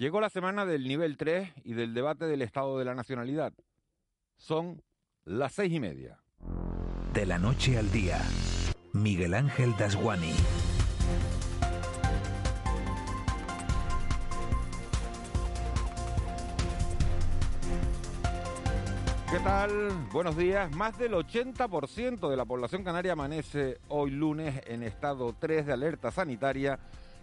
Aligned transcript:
Llegó 0.00 0.18
la 0.18 0.30
semana 0.30 0.64
del 0.64 0.88
nivel 0.88 1.18
3 1.18 1.52
y 1.62 1.74
del 1.74 1.92
debate 1.92 2.24
del 2.24 2.40
Estado 2.40 2.78
de 2.78 2.86
la 2.86 2.94
Nacionalidad. 2.94 3.52
Son 4.38 4.82
las 5.26 5.52
seis 5.52 5.74
y 5.74 5.78
media. 5.78 6.18
De 7.12 7.26
la 7.26 7.38
noche 7.38 7.76
al 7.76 7.92
día, 7.92 8.18
Miguel 8.94 9.34
Ángel 9.34 9.76
Dasguani. 9.76 10.32
¿Qué 19.30 19.38
tal? 19.44 19.90
Buenos 20.10 20.34
días. 20.34 20.74
Más 20.74 20.96
del 20.96 21.12
80% 21.12 22.30
de 22.30 22.36
la 22.38 22.46
población 22.46 22.84
canaria 22.84 23.12
amanece 23.12 23.76
hoy 23.88 24.12
lunes 24.12 24.62
en 24.66 24.82
estado 24.82 25.36
3 25.38 25.66
de 25.66 25.72
alerta 25.74 26.10
sanitaria 26.10 26.78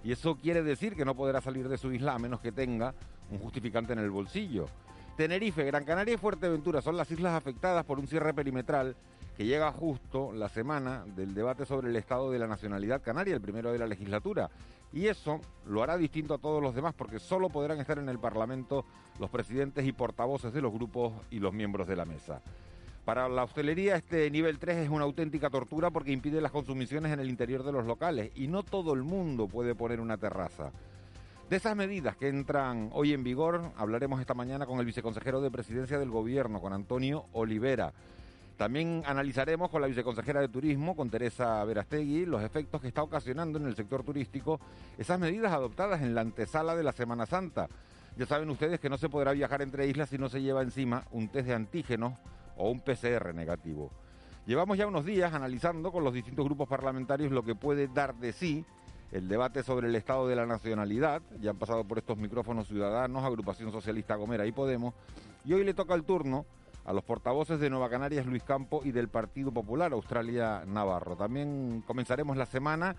y 0.07 0.13
eso 0.13 0.37
quiere 0.37 0.63
decir 0.63 0.95
que 0.95 1.03
no 1.03 1.15
podrá 1.15 1.41
salir 1.41 1.67
de 1.67 1.77
su 1.77 1.91
isla 1.91 2.13
a 2.13 2.17
menos 2.17 2.39
que 2.39 2.53
tenga 2.53 2.93
un 3.29 3.39
justificante 3.39 3.91
en 3.91 3.99
el 3.99 4.09
bolsillo. 4.09 4.67
Tenerife, 5.17 5.65
Gran 5.65 5.83
Canaria 5.83 6.13
y 6.13 6.17
Fuerteventura 6.17 6.81
son 6.81 6.95
las 6.95 7.11
islas 7.11 7.33
afectadas 7.33 7.83
por 7.83 7.99
un 7.99 8.07
cierre 8.07 8.33
perimetral 8.33 8.95
que 9.35 9.45
llega 9.45 9.69
justo 9.73 10.31
la 10.31 10.47
semana 10.47 11.03
del 11.13 11.33
debate 11.33 11.65
sobre 11.65 11.89
el 11.89 11.95
estado 11.97 12.31
de 12.31 12.39
la 12.39 12.47
nacionalidad 12.47 13.01
canaria, 13.01 13.35
el 13.35 13.41
primero 13.41 13.73
de 13.73 13.79
la 13.79 13.85
legislatura. 13.85 14.49
Y 14.93 15.07
eso 15.07 15.41
lo 15.65 15.83
hará 15.83 15.97
distinto 15.97 16.35
a 16.35 16.37
todos 16.37 16.63
los 16.63 16.73
demás 16.73 16.93
porque 16.93 17.19
solo 17.19 17.49
podrán 17.49 17.81
estar 17.81 17.99
en 17.99 18.07
el 18.07 18.17
Parlamento 18.17 18.85
los 19.19 19.29
presidentes 19.29 19.85
y 19.85 19.91
portavoces 19.91 20.53
de 20.53 20.61
los 20.61 20.71
grupos 20.71 21.11
y 21.31 21.39
los 21.39 21.53
miembros 21.53 21.85
de 21.85 21.97
la 21.97 22.05
mesa. 22.05 22.41
Para 23.07 23.29
la 23.29 23.45
hostelería 23.45 23.95
este 23.95 24.29
nivel 24.29 24.59
3 24.59 24.79
es 24.79 24.89
una 24.89 25.05
auténtica 25.05 25.49
tortura 25.49 25.91
porque 25.91 26.11
impide 26.11 26.41
las 26.41 26.51
consumiciones 26.51 27.13
en 27.13 27.21
el 27.21 27.29
interior 27.29 27.63
de 27.63 27.71
los 27.71 27.85
locales 27.85 28.31
y 28.35 28.49
no 28.49 28.63
todo 28.63 28.93
el 28.93 29.03
mundo 29.03 29.47
puede 29.47 29.75
poner 29.75 30.01
una 30.01 30.17
terraza. 30.17 30.73
De 31.49 31.55
esas 31.55 31.73
medidas 31.73 32.17
que 32.17 32.27
entran 32.27 32.89
hoy 32.91 33.13
en 33.13 33.23
vigor 33.23 33.71
hablaremos 33.77 34.19
esta 34.19 34.33
mañana 34.33 34.65
con 34.65 34.81
el 34.81 34.85
viceconsejero 34.85 35.39
de 35.39 35.49
presidencia 35.49 35.97
del 35.97 36.09
gobierno, 36.09 36.59
con 36.59 36.73
Antonio 36.73 37.27
Olivera. 37.31 37.93
También 38.57 39.03
analizaremos 39.05 39.69
con 39.69 39.79
la 39.79 39.87
viceconsejera 39.87 40.41
de 40.41 40.49
Turismo, 40.49 40.93
con 40.93 41.09
Teresa 41.09 41.63
Verastegui, 41.63 42.25
los 42.25 42.43
efectos 42.43 42.81
que 42.81 42.89
está 42.89 43.03
ocasionando 43.03 43.57
en 43.57 43.67
el 43.67 43.75
sector 43.77 44.03
turístico 44.03 44.59
esas 44.97 45.17
medidas 45.17 45.53
adoptadas 45.53 46.01
en 46.01 46.13
la 46.13 46.19
antesala 46.19 46.75
de 46.75 46.83
la 46.83 46.91
Semana 46.91 47.25
Santa. 47.25 47.69
Ya 48.17 48.25
saben 48.25 48.49
ustedes 48.49 48.81
que 48.81 48.89
no 48.89 48.97
se 48.97 49.07
podrá 49.07 49.31
viajar 49.31 49.61
entre 49.61 49.87
islas 49.87 50.09
si 50.09 50.17
no 50.17 50.27
se 50.27 50.41
lleva 50.41 50.61
encima 50.61 51.05
un 51.11 51.29
test 51.29 51.47
de 51.47 51.53
antígenos 51.53 52.11
o 52.57 52.69
un 52.69 52.81
PCR 52.81 53.33
negativo. 53.33 53.91
Llevamos 54.45 54.77
ya 54.77 54.87
unos 54.87 55.05
días 55.05 55.33
analizando 55.33 55.91
con 55.91 56.03
los 56.03 56.13
distintos 56.13 56.45
grupos 56.45 56.67
parlamentarios 56.67 57.31
lo 57.31 57.43
que 57.43 57.55
puede 57.55 57.87
dar 57.87 58.15
de 58.15 58.33
sí 58.33 58.65
el 59.11 59.27
debate 59.27 59.63
sobre 59.63 59.87
el 59.87 59.95
estado 59.95 60.27
de 60.27 60.35
la 60.35 60.45
nacionalidad. 60.45 61.21
Ya 61.39 61.51
han 61.51 61.57
pasado 61.57 61.83
por 61.83 61.97
estos 61.97 62.17
micrófonos 62.17 62.67
ciudadanos, 62.67 63.23
Agrupación 63.23 63.71
Socialista 63.71 64.15
Gomera 64.15 64.45
y 64.45 64.51
Podemos. 64.51 64.93
Y 65.45 65.53
hoy 65.53 65.63
le 65.63 65.73
toca 65.73 65.93
el 65.93 66.03
turno 66.03 66.45
a 66.85 66.93
los 66.93 67.03
portavoces 67.03 67.59
de 67.59 67.69
Nueva 67.69 67.89
Canarias, 67.89 68.25
Luis 68.25 68.43
Campo, 68.43 68.81
y 68.83 68.91
del 68.91 69.09
Partido 69.09 69.51
Popular, 69.51 69.91
Australia 69.91 70.63
Navarro. 70.65 71.15
También 71.15 71.83
comenzaremos 71.85 72.37
la 72.37 72.45
semana 72.45 72.95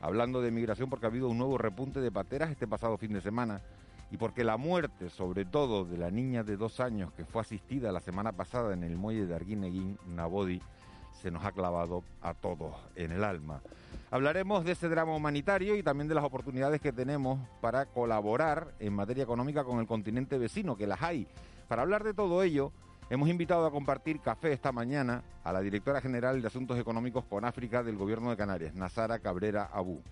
hablando 0.00 0.40
de 0.40 0.50
migración 0.50 0.90
porque 0.90 1.06
ha 1.06 1.08
habido 1.08 1.28
un 1.28 1.38
nuevo 1.38 1.58
repunte 1.58 2.00
de 2.00 2.10
pateras 2.10 2.50
este 2.50 2.66
pasado 2.66 2.96
fin 2.98 3.12
de 3.12 3.20
semana 3.20 3.60
y 4.10 4.16
porque 4.16 4.44
la 4.44 4.56
muerte, 4.56 5.10
sobre 5.10 5.44
todo 5.44 5.84
de 5.84 5.98
la 5.98 6.10
niña 6.10 6.42
de 6.42 6.56
dos 6.56 6.80
años 6.80 7.12
que 7.12 7.24
fue 7.24 7.42
asistida 7.42 7.92
la 7.92 8.00
semana 8.00 8.32
pasada 8.32 8.74
en 8.74 8.84
el 8.84 8.96
muelle 8.96 9.26
de 9.26 9.34
Arguineguín, 9.34 9.98
Nabodi, 10.06 10.60
se 11.20 11.30
nos 11.30 11.44
ha 11.44 11.52
clavado 11.52 12.04
a 12.22 12.34
todos 12.34 12.74
en 12.94 13.12
el 13.12 13.24
alma. 13.24 13.60
Hablaremos 14.10 14.64
de 14.64 14.72
ese 14.72 14.88
drama 14.88 15.14
humanitario 15.14 15.76
y 15.76 15.82
también 15.82 16.08
de 16.08 16.14
las 16.14 16.24
oportunidades 16.24 16.80
que 16.80 16.92
tenemos 16.92 17.40
para 17.60 17.86
colaborar 17.86 18.74
en 18.78 18.92
materia 18.92 19.24
económica 19.24 19.64
con 19.64 19.80
el 19.80 19.86
continente 19.86 20.38
vecino, 20.38 20.76
que 20.76 20.86
las 20.86 21.02
hay. 21.02 21.26
Para 21.68 21.82
hablar 21.82 22.04
de 22.04 22.14
todo 22.14 22.42
ello, 22.42 22.72
Hemos 23.08 23.28
invitado 23.28 23.64
a 23.64 23.70
compartir 23.70 24.18
café 24.18 24.52
esta 24.52 24.72
mañana 24.72 25.22
a 25.44 25.52
la 25.52 25.60
directora 25.60 26.00
general 26.00 26.42
de 26.42 26.48
Asuntos 26.48 26.76
Económicos 26.76 27.24
con 27.24 27.44
África 27.44 27.84
del 27.84 27.96
Gobierno 27.96 28.30
de 28.30 28.36
Canarias, 28.36 28.74
Nazara 28.74 29.20
Cabrera 29.20 29.70
Abú. 29.72 30.02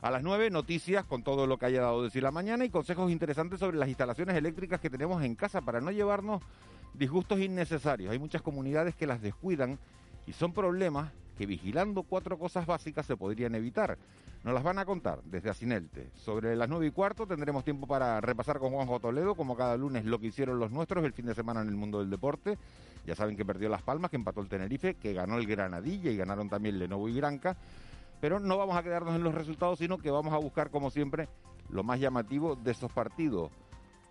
A 0.00 0.12
las 0.12 0.22
nueve, 0.22 0.48
noticias 0.48 1.04
con 1.04 1.24
todo 1.24 1.48
lo 1.48 1.58
que 1.58 1.66
haya 1.66 1.80
dado 1.80 2.08
de 2.08 2.20
la 2.20 2.30
mañana 2.30 2.64
y 2.64 2.70
consejos 2.70 3.10
interesantes 3.10 3.58
sobre 3.58 3.78
las 3.78 3.88
instalaciones 3.88 4.36
eléctricas 4.36 4.80
que 4.80 4.90
tenemos 4.90 5.24
en 5.24 5.34
casa 5.34 5.60
para 5.60 5.80
no 5.80 5.90
llevarnos 5.90 6.40
disgustos 6.94 7.40
innecesarios. 7.40 8.12
Hay 8.12 8.18
muchas 8.20 8.40
comunidades 8.40 8.94
que 8.94 9.08
las 9.08 9.20
descuidan 9.20 9.76
y 10.24 10.32
son 10.34 10.52
problemas 10.52 11.10
que 11.36 11.46
vigilando 11.46 12.04
cuatro 12.04 12.38
cosas 12.38 12.64
básicas 12.64 13.06
se 13.06 13.16
podrían 13.16 13.56
evitar. 13.56 13.98
Nos 14.44 14.54
las 14.54 14.62
van 14.62 14.78
a 14.78 14.84
contar 14.84 15.20
desde 15.24 15.50
Asinelte. 15.50 16.10
Sobre 16.14 16.54
las 16.54 16.68
nueve 16.68 16.86
y 16.86 16.90
cuarto 16.92 17.26
tendremos 17.26 17.64
tiempo 17.64 17.88
para 17.88 18.20
repasar 18.20 18.60
con 18.60 18.70
Juanjo 18.70 19.00
Toledo, 19.00 19.34
como 19.34 19.56
cada 19.56 19.76
lunes, 19.76 20.04
lo 20.04 20.20
que 20.20 20.28
hicieron 20.28 20.60
los 20.60 20.70
nuestros 20.70 21.04
el 21.04 21.12
fin 21.12 21.26
de 21.26 21.34
semana 21.34 21.60
en 21.60 21.68
el 21.68 21.74
mundo 21.74 21.98
del 21.98 22.10
deporte. 22.10 22.56
Ya 23.04 23.16
saben 23.16 23.36
que 23.36 23.44
perdió 23.44 23.68
Las 23.68 23.82
Palmas, 23.82 24.10
que 24.12 24.16
empató 24.16 24.42
el 24.42 24.48
Tenerife, 24.48 24.94
que 24.94 25.12
ganó 25.12 25.38
el 25.38 25.46
Granadilla 25.46 26.12
y 26.12 26.16
ganaron 26.16 26.48
también 26.48 26.78
Lenovo 26.78 27.08
y 27.08 27.16
Granca. 27.16 27.56
Pero 28.20 28.40
no 28.40 28.58
vamos 28.58 28.76
a 28.76 28.82
quedarnos 28.82 29.14
en 29.14 29.22
los 29.22 29.34
resultados, 29.34 29.78
sino 29.78 29.98
que 29.98 30.10
vamos 30.10 30.32
a 30.32 30.38
buscar, 30.38 30.70
como 30.70 30.90
siempre, 30.90 31.28
lo 31.70 31.82
más 31.82 32.00
llamativo 32.00 32.56
de 32.56 32.72
esos 32.72 32.92
partidos. 32.92 33.50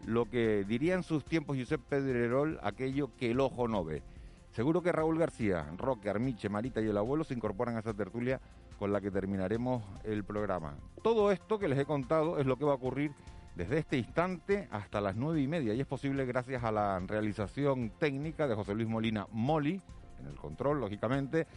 Lo 0.06 0.26
que 0.26 0.64
diría 0.64 0.94
en 0.94 1.04
sus 1.04 1.26
tiempos 1.26 1.58
Josep 1.58 1.82
Pedrerol, 1.82 2.60
aquello 2.62 3.10
que 3.18 3.32
el 3.32 3.40
ojo 3.40 3.68
no 3.68 3.84
ve. 3.84 4.04
Seguro 4.52 4.82
que 4.82 4.92
Raúl 4.92 5.20
García, 5.20 5.68
Roque, 5.78 6.10
Armiche, 6.10 6.50
Marita 6.50 6.82
y 6.82 6.88
el 6.88 6.98
abuelo 6.98 7.24
se 7.24 7.34
incorporan 7.34 7.76
a 7.76 7.80
esa 7.80 7.94
tertulia 7.94 8.40
con 8.80 8.94
la 8.94 9.02
que 9.02 9.12
terminaremos 9.12 9.84
el 10.04 10.24
programa. 10.24 10.76
Todo 11.04 11.32
esto 11.32 11.60
que 11.60 11.68
les 11.68 11.80
he 11.80 11.86
contado 11.86 12.40
es 12.40 12.46
lo 12.46 12.58
que 12.58 12.66
va 12.66 12.72
a 12.72 12.76
ocurrir 12.76 13.12
desde 13.56 13.80
este 13.80 13.98
instante 13.98 14.68
hasta 14.72 15.02
las 15.02 15.16
nueve 15.16 15.42
y 15.42 15.48
media 15.48 15.74
y 15.74 15.82
es 15.82 15.88
posible 15.88 16.26
gracias 16.26 16.64
a 16.64 16.72
la 16.72 17.00
realización 17.00 17.92
técnica 18.00 18.48
de 18.48 18.54
José 18.56 18.76
Luis 18.76 18.88
Molina 18.88 19.28
Moli, 19.32 19.82
en 20.20 20.28
el 20.28 20.36
control, 20.36 20.80
lógicamente, 20.80 21.48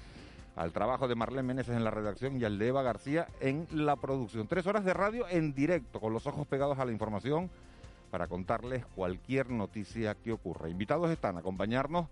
al 0.56 0.72
trabajo 0.72 1.08
de 1.08 1.14
Marlene 1.14 1.42
Meneses 1.42 1.76
en 1.76 1.84
la 1.84 1.90
redacción 1.90 2.40
y 2.40 2.44
al 2.44 2.58
de 2.58 2.68
Eva 2.68 2.82
García 2.82 3.28
en 3.40 3.66
la 3.70 3.96
producción. 3.96 4.46
Tres 4.46 4.66
horas 4.66 4.84
de 4.84 4.94
radio 4.94 5.26
en 5.28 5.54
directo, 5.54 6.00
con 6.00 6.12
los 6.12 6.26
ojos 6.26 6.46
pegados 6.46 6.78
a 6.78 6.84
la 6.84 6.92
información, 6.92 7.50
para 8.10 8.26
contarles 8.26 8.84
cualquier 8.86 9.50
noticia 9.50 10.14
que 10.14 10.32
ocurra. 10.32 10.68
Invitados 10.68 11.10
están 11.10 11.36
a 11.36 11.40
acompañarnos 11.40 12.08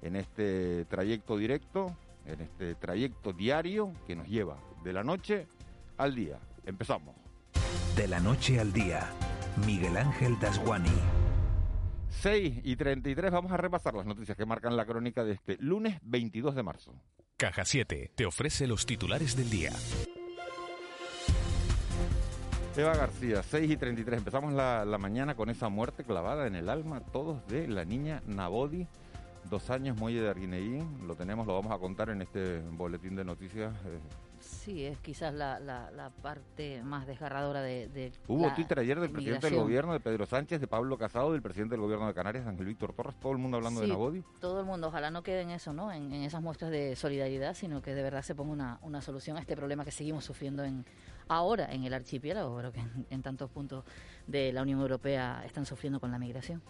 en 0.00 0.16
este 0.16 0.84
trayecto 0.86 1.36
directo 1.36 1.94
en 2.26 2.40
este 2.40 2.74
trayecto 2.74 3.32
diario 3.32 3.92
que 4.06 4.16
nos 4.16 4.28
lleva 4.28 4.56
de 4.84 4.92
la 4.92 5.02
noche 5.02 5.46
al 5.98 6.14
día. 6.14 6.38
Empezamos. 6.64 7.14
De 7.96 8.08
la 8.08 8.20
noche 8.20 8.60
al 8.60 8.72
día, 8.72 9.10
Miguel 9.66 9.96
Ángel 9.96 10.38
Dasguani. 10.40 10.90
6 12.08 12.60
y 12.64 12.76
33 12.76 13.30
vamos 13.30 13.52
a 13.52 13.56
repasar 13.56 13.94
las 13.94 14.06
noticias 14.06 14.36
que 14.36 14.46
marcan 14.46 14.76
la 14.76 14.84
crónica 14.84 15.24
de 15.24 15.32
este 15.32 15.56
lunes 15.58 15.98
22 16.02 16.54
de 16.54 16.62
marzo. 16.62 16.94
Caja 17.42 17.64
7 17.64 18.12
te 18.14 18.24
ofrece 18.24 18.68
los 18.68 18.86
titulares 18.86 19.36
del 19.36 19.50
día. 19.50 19.72
Eva 22.76 22.94
García, 22.94 23.42
6 23.42 23.68
y 23.68 23.76
33. 23.76 24.18
Empezamos 24.18 24.52
la, 24.52 24.84
mañana 24.96 25.34
con 25.34 25.50
esa 25.50 25.68
muerte 25.68 26.04
clavada 26.04 26.46
en 26.46 26.54
el 26.54 26.68
alma, 26.68 27.00
todos 27.00 27.44
de 27.48 27.66
la 27.66 27.84
niña 27.84 28.22
Nabodi, 28.28 28.86
dos 29.50 29.70
años, 29.70 29.96
Muelle 29.96 30.20
de 30.20 30.30
Arguineguín, 30.30 31.08
lo 31.08 31.16
tenemos, 31.16 31.44
lo 31.48 31.54
vamos 31.54 31.72
a 31.72 31.78
contar 31.78 32.10
en 32.10 32.22
este 32.22 32.60
boletín 32.60 33.16
de 33.16 33.24
noticias. 33.24 33.74
Sí, 34.64 34.84
es 34.84 34.96
quizás 35.00 35.34
la, 35.34 35.58
la, 35.58 36.10
parte 36.22 36.84
más 36.84 37.04
desgarradora 37.04 37.62
de... 37.62 38.12
Hubo 38.28 38.48
Twitter 38.54 38.78
ayer 38.78 39.00
del 39.00 39.10
presidente 39.10 39.50
del 39.50 39.58
gobierno, 39.58 39.92
de 39.92 39.98
Pedro 39.98 40.24
Sánchez, 40.24 40.60
de 40.60 40.68
Pablo 40.68 40.96
Casado, 40.96 41.32
del 41.32 41.42
presidente 41.42 41.72
del 41.72 41.80
gobierno 41.80 42.06
de 42.06 42.14
Canarias, 42.14 42.46
Ángel 42.46 42.66
Víctor 42.66 42.92
Torres, 42.92 43.16
todo 43.20 43.32
el 43.32 43.38
mundo 43.38 43.56
hablando 43.56 43.80
de 43.80 43.88
Nabodi. 43.88 44.22
todo 44.40 44.60
el 44.60 44.66
mundo, 44.66 44.86
ojalá 44.86 45.10
no 45.10 45.24
quede 45.24 45.40
en 45.40 45.50
eso, 45.50 45.72
¿no? 45.72 45.90
En, 45.90 46.12
esas 46.12 46.40
muestras 46.40 46.70
de 46.70 46.94
solidaridad, 46.94 47.54
sino 47.54 47.82
que 47.82 47.92
de 47.92 48.04
verdad 48.04 48.22
se 48.22 48.36
ponga 48.36 48.52
una, 48.52 48.78
una 48.82 49.00
solución 49.00 49.36
a 49.36 49.40
este 49.40 49.56
problema 49.56 49.84
que 49.84 49.90
seguimos 49.90 50.24
sufriendo 50.24 50.62
en 50.62 50.84
ahora 51.26 51.72
en 51.72 51.82
el 51.82 51.92
archipiélago, 51.92 52.54
pero 52.54 52.72
que 52.72 52.84
en 53.10 53.22
tantos 53.22 53.50
puntos 53.50 53.84
de 54.28 54.52
la 54.52 54.62
Unión 54.62 54.80
Europea 54.80 55.42
están 55.44 55.66
sufriendo 55.66 55.98
con 55.98 56.12
la 56.12 56.20
migración. 56.20 56.62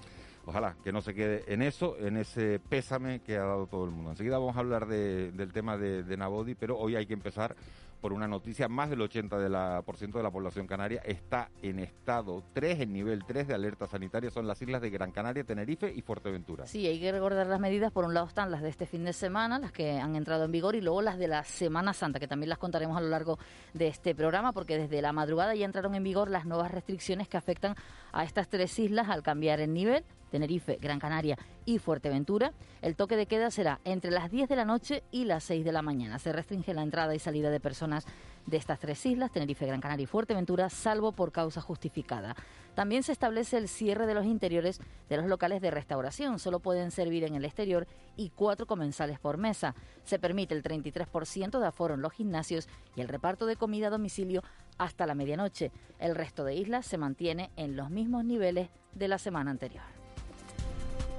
Ojalá 0.44 0.76
que 0.82 0.92
no 0.92 1.00
se 1.00 1.14
quede 1.14 1.44
en 1.46 1.62
eso, 1.62 1.96
en 1.98 2.16
ese 2.16 2.58
pésame 2.58 3.20
que 3.20 3.36
ha 3.36 3.44
dado 3.44 3.66
todo 3.66 3.84
el 3.84 3.92
mundo. 3.92 4.10
Enseguida 4.10 4.38
vamos 4.38 4.56
a 4.56 4.60
hablar 4.60 4.86
del 4.86 5.52
tema 5.52 5.76
de, 5.76 6.02
de 6.02 6.16
Nabodi, 6.16 6.54
pero 6.54 6.78
hoy 6.78 6.96
hay 6.96 7.06
que 7.06 7.14
empezar 7.14 7.54
por 8.02 8.12
una 8.12 8.26
noticia, 8.26 8.68
más 8.68 8.90
del 8.90 9.00
80% 9.00 9.38
de 9.38 9.48
la, 9.48 9.82
por 9.86 9.96
ciento 9.96 10.18
de 10.18 10.24
la 10.24 10.30
población 10.32 10.66
canaria 10.66 11.00
está 11.04 11.50
en 11.62 11.78
estado 11.78 12.42
3, 12.52 12.80
en 12.80 12.92
nivel 12.92 13.24
3 13.24 13.46
de 13.46 13.54
alerta 13.54 13.86
sanitaria, 13.86 14.28
son 14.28 14.48
las 14.48 14.60
islas 14.60 14.82
de 14.82 14.90
Gran 14.90 15.12
Canaria, 15.12 15.44
Tenerife 15.44 15.90
y 15.94 16.02
Fuerteventura. 16.02 16.66
Sí, 16.66 16.84
hay 16.84 16.98
que 16.98 17.12
recordar 17.12 17.46
las 17.46 17.60
medidas, 17.60 17.92
por 17.92 18.04
un 18.04 18.12
lado 18.12 18.26
están 18.26 18.50
las 18.50 18.60
de 18.60 18.70
este 18.70 18.86
fin 18.86 19.04
de 19.04 19.12
semana, 19.12 19.60
las 19.60 19.70
que 19.70 20.00
han 20.00 20.16
entrado 20.16 20.44
en 20.44 20.50
vigor, 20.50 20.74
y 20.74 20.80
luego 20.80 21.00
las 21.00 21.16
de 21.16 21.28
la 21.28 21.44
Semana 21.44 21.92
Santa, 21.92 22.18
que 22.18 22.26
también 22.26 22.48
las 22.48 22.58
contaremos 22.58 22.96
a 22.96 23.00
lo 23.00 23.08
largo 23.08 23.38
de 23.72 23.86
este 23.86 24.16
programa, 24.16 24.52
porque 24.52 24.76
desde 24.76 25.00
la 25.00 25.12
madrugada 25.12 25.54
ya 25.54 25.64
entraron 25.64 25.94
en 25.94 26.02
vigor 26.02 26.28
las 26.28 26.44
nuevas 26.44 26.72
restricciones 26.72 27.28
que 27.28 27.36
afectan 27.36 27.76
a 28.10 28.24
estas 28.24 28.48
tres 28.48 28.76
islas 28.80 29.10
al 29.10 29.22
cambiar 29.22 29.60
el 29.60 29.72
nivel. 29.72 30.04
Tenerife, 30.32 30.78
Gran 30.80 30.98
Canaria 30.98 31.38
y 31.64 31.78
Fuerteventura, 31.78 32.52
el 32.80 32.96
toque 32.96 33.16
de 33.16 33.26
queda 33.26 33.50
será 33.50 33.80
entre 33.84 34.10
las 34.10 34.30
10 34.30 34.48
de 34.48 34.56
la 34.56 34.64
noche 34.64 35.02
y 35.10 35.24
las 35.24 35.44
6 35.44 35.64
de 35.64 35.72
la 35.72 35.82
mañana. 35.82 36.18
Se 36.18 36.32
restringe 36.32 36.74
la 36.74 36.82
entrada 36.82 37.14
y 37.14 37.18
salida 37.18 37.50
de 37.50 37.60
personas 37.60 38.06
de 38.46 38.56
estas 38.56 38.80
tres 38.80 39.04
islas, 39.06 39.30
Tenerife, 39.30 39.66
Gran 39.66 39.80
Canaria 39.80 40.04
y 40.04 40.06
Fuerteventura, 40.06 40.68
salvo 40.68 41.12
por 41.12 41.32
causa 41.32 41.60
justificada. 41.60 42.34
También 42.74 43.02
se 43.02 43.12
establece 43.12 43.58
el 43.58 43.68
cierre 43.68 44.06
de 44.06 44.14
los 44.14 44.24
interiores 44.24 44.80
de 45.08 45.16
los 45.16 45.26
locales 45.26 45.60
de 45.60 45.70
restauración. 45.70 46.38
Solo 46.38 46.60
pueden 46.60 46.90
servir 46.90 47.24
en 47.24 47.34
el 47.34 47.44
exterior 47.44 47.86
y 48.16 48.30
cuatro 48.30 48.66
comensales 48.66 49.18
por 49.18 49.36
mesa. 49.36 49.74
Se 50.04 50.18
permite 50.18 50.54
el 50.54 50.62
33% 50.62 51.60
de 51.60 51.66
aforo 51.66 51.94
en 51.94 52.02
los 52.02 52.12
gimnasios 52.12 52.68
y 52.96 53.00
el 53.02 53.08
reparto 53.08 53.46
de 53.46 53.56
comida 53.56 53.88
a 53.88 53.90
domicilio 53.90 54.42
hasta 54.78 55.06
la 55.06 55.14
medianoche. 55.14 55.70
El 55.98 56.14
resto 56.14 56.44
de 56.44 56.54
islas 56.54 56.86
se 56.86 56.98
mantiene 56.98 57.50
en 57.56 57.76
los 57.76 57.90
mismos 57.90 58.24
niveles 58.24 58.70
de 58.94 59.08
la 59.08 59.18
semana 59.18 59.50
anterior. 59.50 59.91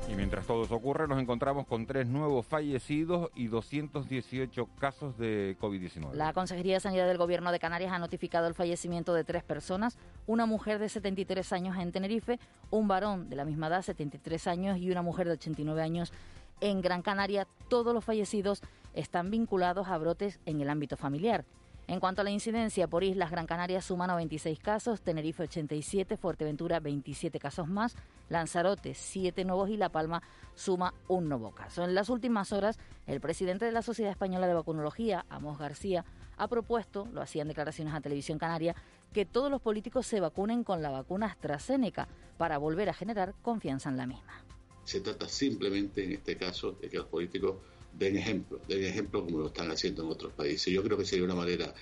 Y 0.09 0.15
mientras 0.15 0.45
todo 0.45 0.63
eso 0.63 0.75
ocurre, 0.75 1.07
nos 1.07 1.19
encontramos 1.19 1.65
con 1.65 1.85
tres 1.85 2.07
nuevos 2.07 2.45
fallecidos 2.45 3.31
y 3.35 3.47
218 3.47 4.67
casos 4.79 5.17
de 5.17 5.57
COVID-19. 5.59 6.13
La 6.13 6.33
Consejería 6.33 6.75
de 6.75 6.79
Sanidad 6.81 7.07
del 7.07 7.17
Gobierno 7.17 7.51
de 7.51 7.59
Canarias 7.59 7.93
ha 7.93 7.99
notificado 7.99 8.47
el 8.47 8.53
fallecimiento 8.53 9.13
de 9.13 9.23
tres 9.23 9.43
personas, 9.43 9.97
una 10.27 10.45
mujer 10.45 10.79
de 10.79 10.89
73 10.89 11.53
años 11.53 11.77
en 11.77 11.91
Tenerife, 11.91 12.39
un 12.69 12.87
varón 12.87 13.29
de 13.29 13.35
la 13.37 13.45
misma 13.45 13.67
edad, 13.67 13.81
73 13.81 14.47
años, 14.47 14.77
y 14.77 14.91
una 14.91 15.01
mujer 15.01 15.27
de 15.27 15.33
89 15.33 15.81
años 15.81 16.11
en 16.61 16.81
Gran 16.81 17.01
Canaria. 17.01 17.47
Todos 17.69 17.93
los 17.93 18.03
fallecidos 18.03 18.61
están 18.93 19.31
vinculados 19.31 19.87
a 19.87 19.97
brotes 19.97 20.39
en 20.45 20.61
el 20.61 20.69
ámbito 20.69 20.97
familiar. 20.97 21.45
En 21.87 21.99
cuanto 21.99 22.21
a 22.21 22.23
la 22.23 22.31
incidencia 22.31 22.87
por 22.87 23.03
islas, 23.03 23.29
Gran 23.29 23.45
Canaria 23.45 23.81
suma 23.81 24.07
96 24.07 24.57
casos, 24.59 25.01
Tenerife 25.01 25.43
87, 25.43 26.15
Fuerteventura 26.15 26.79
27 26.79 27.39
casos 27.39 27.67
más, 27.67 27.95
Lanzarote 28.29 28.93
7 28.93 29.43
nuevos 29.43 29.69
y 29.69 29.75
La 29.75 29.89
Palma 29.89 30.23
suma 30.55 30.93
un 31.09 31.27
nuevo 31.27 31.51
caso. 31.51 31.83
En 31.83 31.93
las 31.93 32.09
últimas 32.09 32.53
horas, 32.53 32.79
el 33.05 33.19
presidente 33.19 33.65
de 33.65 33.73
la 33.73 33.81
Sociedad 33.81 34.11
Española 34.11 34.47
de 34.47 34.53
Vacunología, 34.53 35.25
Amos 35.29 35.59
García, 35.59 36.05
ha 36.37 36.47
propuesto, 36.47 37.07
lo 37.11 37.21
hacía 37.21 37.41
en 37.41 37.49
declaraciones 37.49 37.93
a 37.93 38.01
Televisión 38.01 38.39
Canaria, 38.39 38.75
que 39.11 39.25
todos 39.25 39.51
los 39.51 39.61
políticos 39.61 40.07
se 40.07 40.21
vacunen 40.21 40.63
con 40.63 40.81
la 40.81 40.89
vacuna 40.89 41.27
AstraZeneca 41.27 42.07
para 42.37 42.57
volver 42.57 42.89
a 42.89 42.93
generar 42.93 43.35
confianza 43.41 43.89
en 43.89 43.97
la 43.97 44.07
misma. 44.07 44.43
Se 44.85 45.01
trata 45.01 45.27
simplemente, 45.27 46.03
en 46.03 46.13
este 46.13 46.37
caso, 46.37 46.71
de 46.71 46.89
que 46.89 46.97
los 46.97 47.07
políticos 47.07 47.57
den 47.93 48.17
ejemplo, 48.17 48.59
den 48.67 48.83
ejemplo 48.83 49.23
como 49.23 49.39
lo 49.39 49.47
están 49.47 49.71
haciendo 49.71 50.03
en 50.03 50.09
otros 50.09 50.33
países. 50.33 50.73
Yo 50.73 50.83
creo 50.83 50.97
que 50.97 51.05
sería 51.05 51.25
una 51.25 51.35
manera 51.35 51.73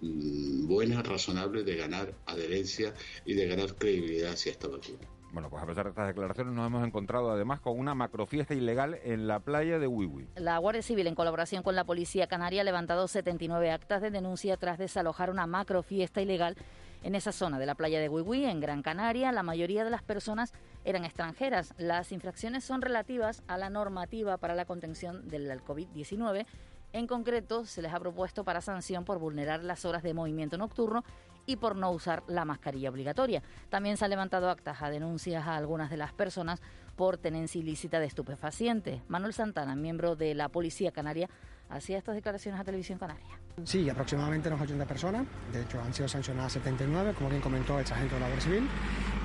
mm, 0.00 0.66
buena, 0.66 1.02
razonable 1.02 1.62
de 1.62 1.76
ganar 1.76 2.14
adherencia 2.26 2.94
y 3.24 3.34
de 3.34 3.46
ganar 3.46 3.74
credibilidad 3.76 4.32
hacia 4.32 4.52
esta 4.52 4.68
vacuna. 4.68 5.08
Bueno, 5.32 5.48
pues 5.48 5.62
a 5.62 5.66
pesar 5.66 5.84
de 5.84 5.90
estas 5.90 6.08
declaraciones 6.08 6.52
nos 6.52 6.66
hemos 6.66 6.86
encontrado 6.86 7.30
además 7.30 7.60
con 7.60 7.78
una 7.78 7.94
macrofiesta 7.94 8.52
ilegal 8.52 8.98
en 9.02 9.26
la 9.26 9.40
playa 9.40 9.78
de 9.78 9.86
Wiwi. 9.86 10.28
La 10.36 10.58
Guardia 10.58 10.82
Civil, 10.82 11.06
en 11.06 11.14
colaboración 11.14 11.62
con 11.62 11.74
la 11.74 11.84
Policía 11.84 12.26
Canaria, 12.26 12.60
ha 12.60 12.64
levantado 12.64 13.08
79 13.08 13.70
actas 13.70 14.02
de 14.02 14.10
denuncia 14.10 14.58
tras 14.58 14.76
desalojar 14.76 15.30
una 15.30 15.46
macrofiesta 15.46 16.20
ilegal 16.20 16.54
en 17.02 17.14
esa 17.14 17.32
zona 17.32 17.58
de 17.58 17.64
la 17.64 17.74
playa 17.74 17.98
de 17.98 18.10
Wiwi, 18.10 18.44
en 18.44 18.60
Gran 18.60 18.82
Canaria. 18.82 19.32
La 19.32 19.42
mayoría 19.42 19.84
de 19.84 19.90
las 19.90 20.02
personas 20.02 20.52
eran 20.84 21.04
extranjeras. 21.04 21.74
Las 21.78 22.12
infracciones 22.12 22.64
son 22.64 22.82
relativas 22.82 23.42
a 23.46 23.56
la 23.58 23.70
normativa 23.70 24.36
para 24.36 24.54
la 24.54 24.64
contención 24.64 25.28
del 25.28 25.48
COVID-19. 25.62 26.46
En 26.92 27.06
concreto, 27.06 27.64
se 27.64 27.80
les 27.80 27.92
ha 27.92 28.00
propuesto 28.00 28.44
para 28.44 28.60
sanción 28.60 29.04
por 29.04 29.18
vulnerar 29.18 29.64
las 29.64 29.84
horas 29.84 30.02
de 30.02 30.12
movimiento 30.12 30.58
nocturno 30.58 31.04
y 31.46 31.56
por 31.56 31.74
no 31.74 31.90
usar 31.90 32.22
la 32.26 32.44
mascarilla 32.44 32.90
obligatoria. 32.90 33.42
También 33.70 33.96
se 33.96 34.04
han 34.04 34.10
levantado 34.10 34.50
actas 34.50 34.82
a 34.82 34.90
denuncias 34.90 35.46
a 35.46 35.56
algunas 35.56 35.90
de 35.90 35.96
las 35.96 36.12
personas 36.12 36.60
por 36.96 37.16
tenencia 37.16 37.60
ilícita 37.60 37.98
de 37.98 38.06
estupefacientes. 38.06 39.00
Manuel 39.08 39.32
Santana, 39.32 39.74
miembro 39.74 40.16
de 40.16 40.34
la 40.34 40.48
Policía 40.48 40.92
Canaria, 40.92 41.28
hacía 41.72 41.98
estas 41.98 42.14
declaraciones 42.14 42.60
a 42.60 42.64
Televisión 42.64 42.98
Canaria. 42.98 43.24
Sí, 43.64 43.88
aproximadamente 43.88 44.48
unas 44.48 44.62
80 44.62 44.86
personas. 44.86 45.26
De 45.52 45.62
hecho, 45.62 45.80
han 45.80 45.92
sido 45.92 46.08
sancionadas 46.08 46.52
79, 46.52 47.14
como 47.16 47.30
bien 47.30 47.42
comentó 47.42 47.78
el 47.78 47.86
sargento 47.86 48.14
de 48.14 48.20
la 48.20 48.26
Guardia 48.28 48.44
Civil. 48.44 48.68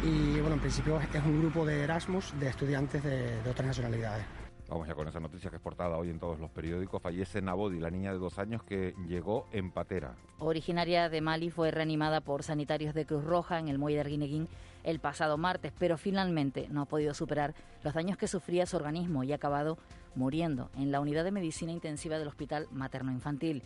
Y 0.03 0.39
bueno, 0.39 0.55
en 0.55 0.61
principio 0.61 0.99
es 0.99 1.23
un 1.23 1.39
grupo 1.41 1.65
de 1.65 1.83
Erasmus 1.83 2.37
de 2.39 2.47
estudiantes 2.47 3.03
de, 3.03 3.41
de 3.41 3.49
otras 3.49 3.67
nacionalidades. 3.67 4.25
Vamos 4.69 4.85
ya 4.85 4.95
con 4.95 5.07
esa 5.07 5.21
noticia 5.21 5.49
que 5.49 5.55
es 5.55 5.61
portada 5.61 5.97
hoy 5.97 6.09
en 6.09 6.19
todos 6.19 6.39
los 6.39 6.51
periódicos. 6.51 7.01
Fallece 7.01 7.41
Nabodi, 7.41 7.79
la 7.79 7.89
niña 7.89 8.11
de 8.11 8.19
dos 8.19 8.37
años 8.37 8.63
que 8.63 8.93
llegó 9.07 9.47
en 9.53 9.71
patera. 9.71 10.15
Originaria 10.39 11.07
de 11.07 11.21
Mali, 11.21 11.49
fue 11.49 11.71
reanimada 11.71 12.19
por 12.19 12.43
sanitarios 12.43 12.93
de 12.93 13.05
Cruz 13.05 13.23
Roja 13.23 13.59
en 13.59 13.69
el 13.69 13.77
muelle 13.77 13.95
de 13.95 14.01
Arguineguín 14.01 14.49
el 14.83 14.99
pasado 14.99 15.37
martes, 15.37 15.73
pero 15.77 15.97
finalmente 15.97 16.67
no 16.69 16.81
ha 16.81 16.85
podido 16.85 17.13
superar 17.13 17.53
los 17.83 17.93
daños 17.93 18.17
que 18.17 18.27
sufría 18.27 18.65
su 18.65 18.77
organismo 18.77 19.23
y 19.23 19.31
ha 19.31 19.35
acabado 19.35 19.77
muriendo 20.15 20.69
en 20.77 20.91
la 20.91 20.99
unidad 20.99 21.23
de 21.23 21.31
medicina 21.31 21.71
intensiva 21.71 22.17
del 22.17 22.27
Hospital 22.27 22.67
Materno 22.71 23.11
Infantil. 23.11 23.63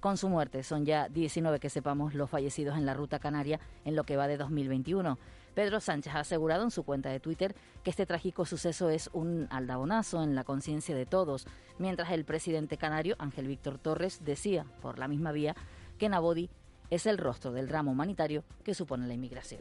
Con 0.00 0.16
su 0.16 0.28
muerte 0.28 0.64
son 0.64 0.84
ya 0.84 1.08
19 1.08 1.60
que 1.60 1.70
sepamos 1.70 2.14
los 2.14 2.28
fallecidos 2.28 2.76
en 2.76 2.86
la 2.86 2.94
ruta 2.94 3.20
canaria 3.20 3.60
en 3.84 3.94
lo 3.94 4.02
que 4.02 4.16
va 4.16 4.26
de 4.26 4.36
2021. 4.36 5.16
Pedro 5.54 5.78
Sánchez 5.78 6.14
ha 6.14 6.20
asegurado 6.20 6.64
en 6.64 6.72
su 6.72 6.82
cuenta 6.82 7.10
de 7.10 7.20
Twitter 7.20 7.54
que 7.84 7.90
este 7.90 8.04
trágico 8.04 8.44
suceso 8.44 8.90
es 8.90 9.10
un 9.12 9.46
aldabonazo 9.50 10.22
en 10.24 10.34
la 10.34 10.42
conciencia 10.42 10.96
de 10.96 11.06
todos, 11.06 11.46
mientras 11.78 12.10
el 12.10 12.24
presidente 12.24 12.78
canario, 12.78 13.14
Ángel 13.20 13.46
Víctor 13.46 13.78
Torres, 13.78 14.24
decía, 14.24 14.66
por 14.80 14.98
la 14.98 15.06
misma 15.06 15.30
vía, 15.30 15.54
que 15.98 16.08
Nabodi 16.08 16.50
es 16.90 17.06
el 17.06 17.16
rostro 17.16 17.52
del 17.52 17.68
drama 17.68 17.92
humanitario 17.92 18.42
que 18.64 18.74
supone 18.74 19.06
la 19.06 19.14
inmigración. 19.14 19.60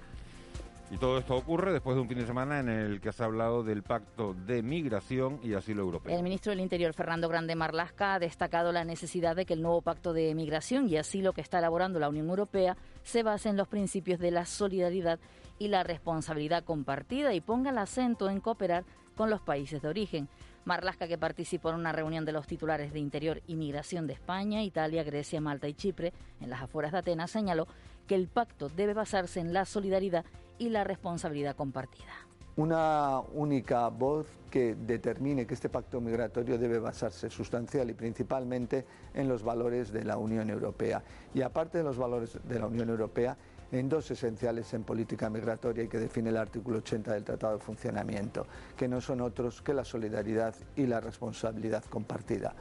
Y 0.92 0.98
todo 0.98 1.18
esto 1.18 1.38
ocurre 1.38 1.72
después 1.72 1.96
de 1.96 2.02
un 2.02 2.10
fin 2.10 2.18
de 2.18 2.26
semana 2.26 2.60
en 2.60 2.68
el 2.68 3.00
que 3.00 3.14
se 3.14 3.24
ha 3.24 3.26
hablado 3.26 3.64
del 3.64 3.82
pacto 3.82 4.34
de 4.34 4.62
migración 4.62 5.40
y 5.42 5.54
asilo 5.54 5.84
europeo. 5.84 6.14
El 6.14 6.22
ministro 6.22 6.50
del 6.50 6.60
Interior, 6.60 6.94
Fernando 6.94 7.30
Grande 7.30 7.56
Marlasca, 7.56 8.16
ha 8.16 8.20
destacado 8.20 8.74
la 8.74 8.84
necesidad 8.84 9.38
de 9.38 9.46
que 9.46 9.54
el 9.54 9.62
nuevo 9.62 9.82
pacto 9.82 10.12
de 10.12 10.36
migración 10.36 10.90
y 10.90 10.98
asilo 10.98 11.32
que 11.32 11.40
está 11.40 11.60
elaborando 11.60 11.98
la 11.98 12.10
Unión 12.10 12.28
Europea 12.28 12.76
se 13.04 13.24
base 13.24 13.48
en 13.48 13.56
los 13.56 13.70
principios 13.70 14.20
de 14.20 14.32
la 14.32 14.46
solidaridad 14.46 15.18
y 15.60 15.70
la 15.70 15.84
responsabilidad 15.84 16.66
compartida 16.66 17.34
y 17.34 17.40
ponga 17.40 17.70
el 17.70 17.78
acento 17.78 18.30
en 18.30 18.42
cooperar 18.42 18.84
con 19.16 19.30
los 19.30 19.42
países 19.42 19.82
de 19.82 19.88
origen. 19.88 20.28
Marlasca, 20.66 21.08
que 21.08 21.18
participó 21.18 21.70
en 21.70 21.76
una 21.76 21.94
reunión 21.94 22.26
de 22.26 22.34
los 22.34 22.48
titulares 22.48 22.92
de 22.92 23.00
Interior 23.00 23.42
y 23.48 23.56
Migración 23.56 24.08
de 24.08 24.14
España, 24.14 24.62
Italia, 24.62 25.04
Grecia, 25.04 25.40
Malta 25.40 25.70
y 25.70 25.74
Chipre, 25.74 26.12
en 26.42 26.50
las 26.50 26.62
afueras 26.62 26.92
de 26.92 26.98
Atenas, 26.98 27.32
señaló 27.32 27.68
que 28.08 28.16
el 28.16 28.28
pacto 28.28 28.68
debe 28.68 28.94
basarse 28.94 29.40
en 29.40 29.54
la 29.54 29.66
solidaridad 29.66 30.26
y 30.62 30.70
la 30.70 30.84
responsabilidad 30.84 31.56
compartida. 31.56 32.14
Una 32.56 33.20
única 33.34 33.88
voz 33.88 34.28
que 34.52 34.76
determine 34.76 35.48
que 35.48 35.56
este 35.56 35.70
pacto 35.70 36.00
migratorio 36.00 36.60
debe 36.60 36.78
basarse 36.78 37.32
sustancial 37.32 37.90
y 37.90 37.94
principalmente 37.94 38.86
en 39.16 39.28
los 39.28 39.42
valores 39.42 39.92
de 39.92 40.04
la 40.04 40.18
Unión 40.18 40.52
Europea. 40.52 41.02
Y 41.34 41.42
aparte 41.42 41.80
de 41.80 41.84
los 41.84 41.98
valores 41.98 42.38
de 42.44 42.60
la 42.60 42.68
Unión 42.68 42.90
Europea, 42.90 43.36
en 43.72 43.90
dos 43.90 44.12
esenciales 44.12 44.72
en 44.76 44.84
política 44.84 45.32
migratoria 45.32 45.84
y 45.84 45.88
que 45.88 45.98
define 45.98 46.30
el 46.30 46.38
artículo 46.38 46.78
80 46.80 47.14
del 47.14 47.24
Tratado 47.24 47.58
de 47.58 47.64
Funcionamiento, 47.64 48.46
que 48.78 48.88
no 48.88 49.02
son 49.02 49.22
otros 49.22 49.64
que 49.64 49.74
la 49.74 49.86
solidaridad 49.86 50.54
y 50.76 50.86
la 50.86 51.00
responsabilidad 51.00 51.84
compartida. 51.86 52.54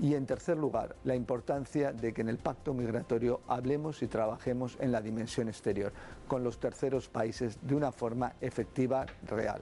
Y 0.00 0.14
en 0.14 0.26
tercer 0.26 0.56
lugar, 0.56 0.96
la 1.04 1.14
importancia 1.14 1.92
de 1.92 2.12
que 2.12 2.22
en 2.22 2.28
el 2.28 2.38
pacto 2.38 2.74
migratorio 2.74 3.40
hablemos 3.46 4.02
y 4.02 4.08
trabajemos 4.08 4.76
en 4.80 4.90
la 4.90 5.00
dimensión 5.00 5.48
exterior, 5.48 5.92
con 6.26 6.42
los 6.42 6.58
terceros 6.58 7.08
países 7.08 7.58
de 7.62 7.74
una 7.74 7.92
forma 7.92 8.34
efectiva, 8.40 9.06
real. 9.26 9.60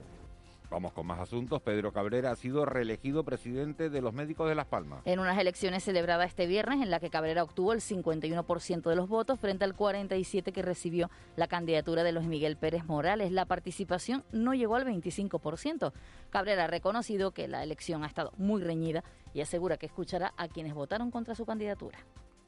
Vamos 0.71 0.93
con 0.93 1.05
más 1.05 1.19
asuntos. 1.19 1.61
Pedro 1.61 1.91
Cabrera 1.91 2.31
ha 2.31 2.35
sido 2.37 2.65
reelegido 2.65 3.25
presidente 3.25 3.89
de 3.89 4.01
los 4.01 4.13
médicos 4.13 4.47
de 4.47 4.55
Las 4.55 4.67
Palmas. 4.67 5.01
En 5.03 5.19
unas 5.19 5.37
elecciones 5.37 5.83
celebradas 5.83 6.29
este 6.29 6.47
viernes 6.47 6.81
en 6.81 6.89
la 6.89 7.01
que 7.01 7.09
Cabrera 7.09 7.43
obtuvo 7.43 7.73
el 7.73 7.81
51% 7.81 8.89
de 8.89 8.95
los 8.95 9.09
votos 9.09 9.37
frente 9.37 9.65
al 9.65 9.75
47% 9.75 10.53
que 10.53 10.61
recibió 10.61 11.09
la 11.35 11.47
candidatura 11.47 12.03
de 12.03 12.13
los 12.13 12.23
Miguel 12.23 12.55
Pérez 12.55 12.85
Morales. 12.85 13.33
La 13.33 13.43
participación 13.43 14.23
no 14.31 14.53
llegó 14.53 14.77
al 14.77 14.85
25%. 14.85 15.91
Cabrera 16.29 16.63
ha 16.63 16.67
reconocido 16.67 17.31
que 17.31 17.49
la 17.49 17.63
elección 17.63 18.05
ha 18.05 18.07
estado 18.07 18.31
muy 18.37 18.63
reñida 18.63 19.03
y 19.33 19.41
asegura 19.41 19.75
que 19.75 19.87
escuchará 19.87 20.33
a 20.37 20.47
quienes 20.47 20.73
votaron 20.73 21.11
contra 21.11 21.35
su 21.35 21.45
candidatura. 21.45 21.99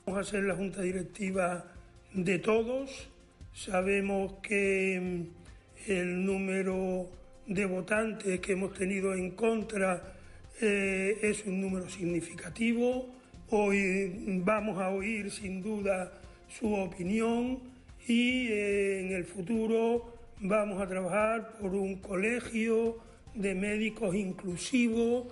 Vamos 0.05 0.25
a 0.25 0.31
ser 0.31 0.43
la 0.43 0.55
junta 0.55 0.81
directiva 0.81 1.65
de 2.13 2.39
todos. 2.39 3.09
Sabemos 3.51 4.35
que 4.41 5.27
mm, 5.27 5.91
el 5.91 6.25
número 6.25 7.09
de 7.47 7.65
votantes 7.65 8.39
que 8.39 8.53
hemos 8.53 8.73
tenido 8.73 9.13
en 9.13 9.31
contra 9.31 10.13
eh, 10.61 11.19
es 11.21 11.45
un 11.45 11.59
número 11.59 11.89
significativo. 11.89 13.07
Hoy 13.49 14.39
vamos 14.43 14.79
a 14.79 14.89
oír 14.89 15.29
sin 15.29 15.61
duda 15.61 16.11
su 16.47 16.73
opinión 16.73 17.59
y 18.07 18.47
eh, 18.47 19.01
en 19.01 19.11
el 19.13 19.25
futuro 19.25 20.13
vamos 20.39 20.81
a 20.81 20.87
trabajar 20.87 21.57
por 21.59 21.73
un 21.75 21.95
colegio 21.95 22.97
de 23.35 23.55
médicos 23.55 24.15
inclusivos 24.15 25.27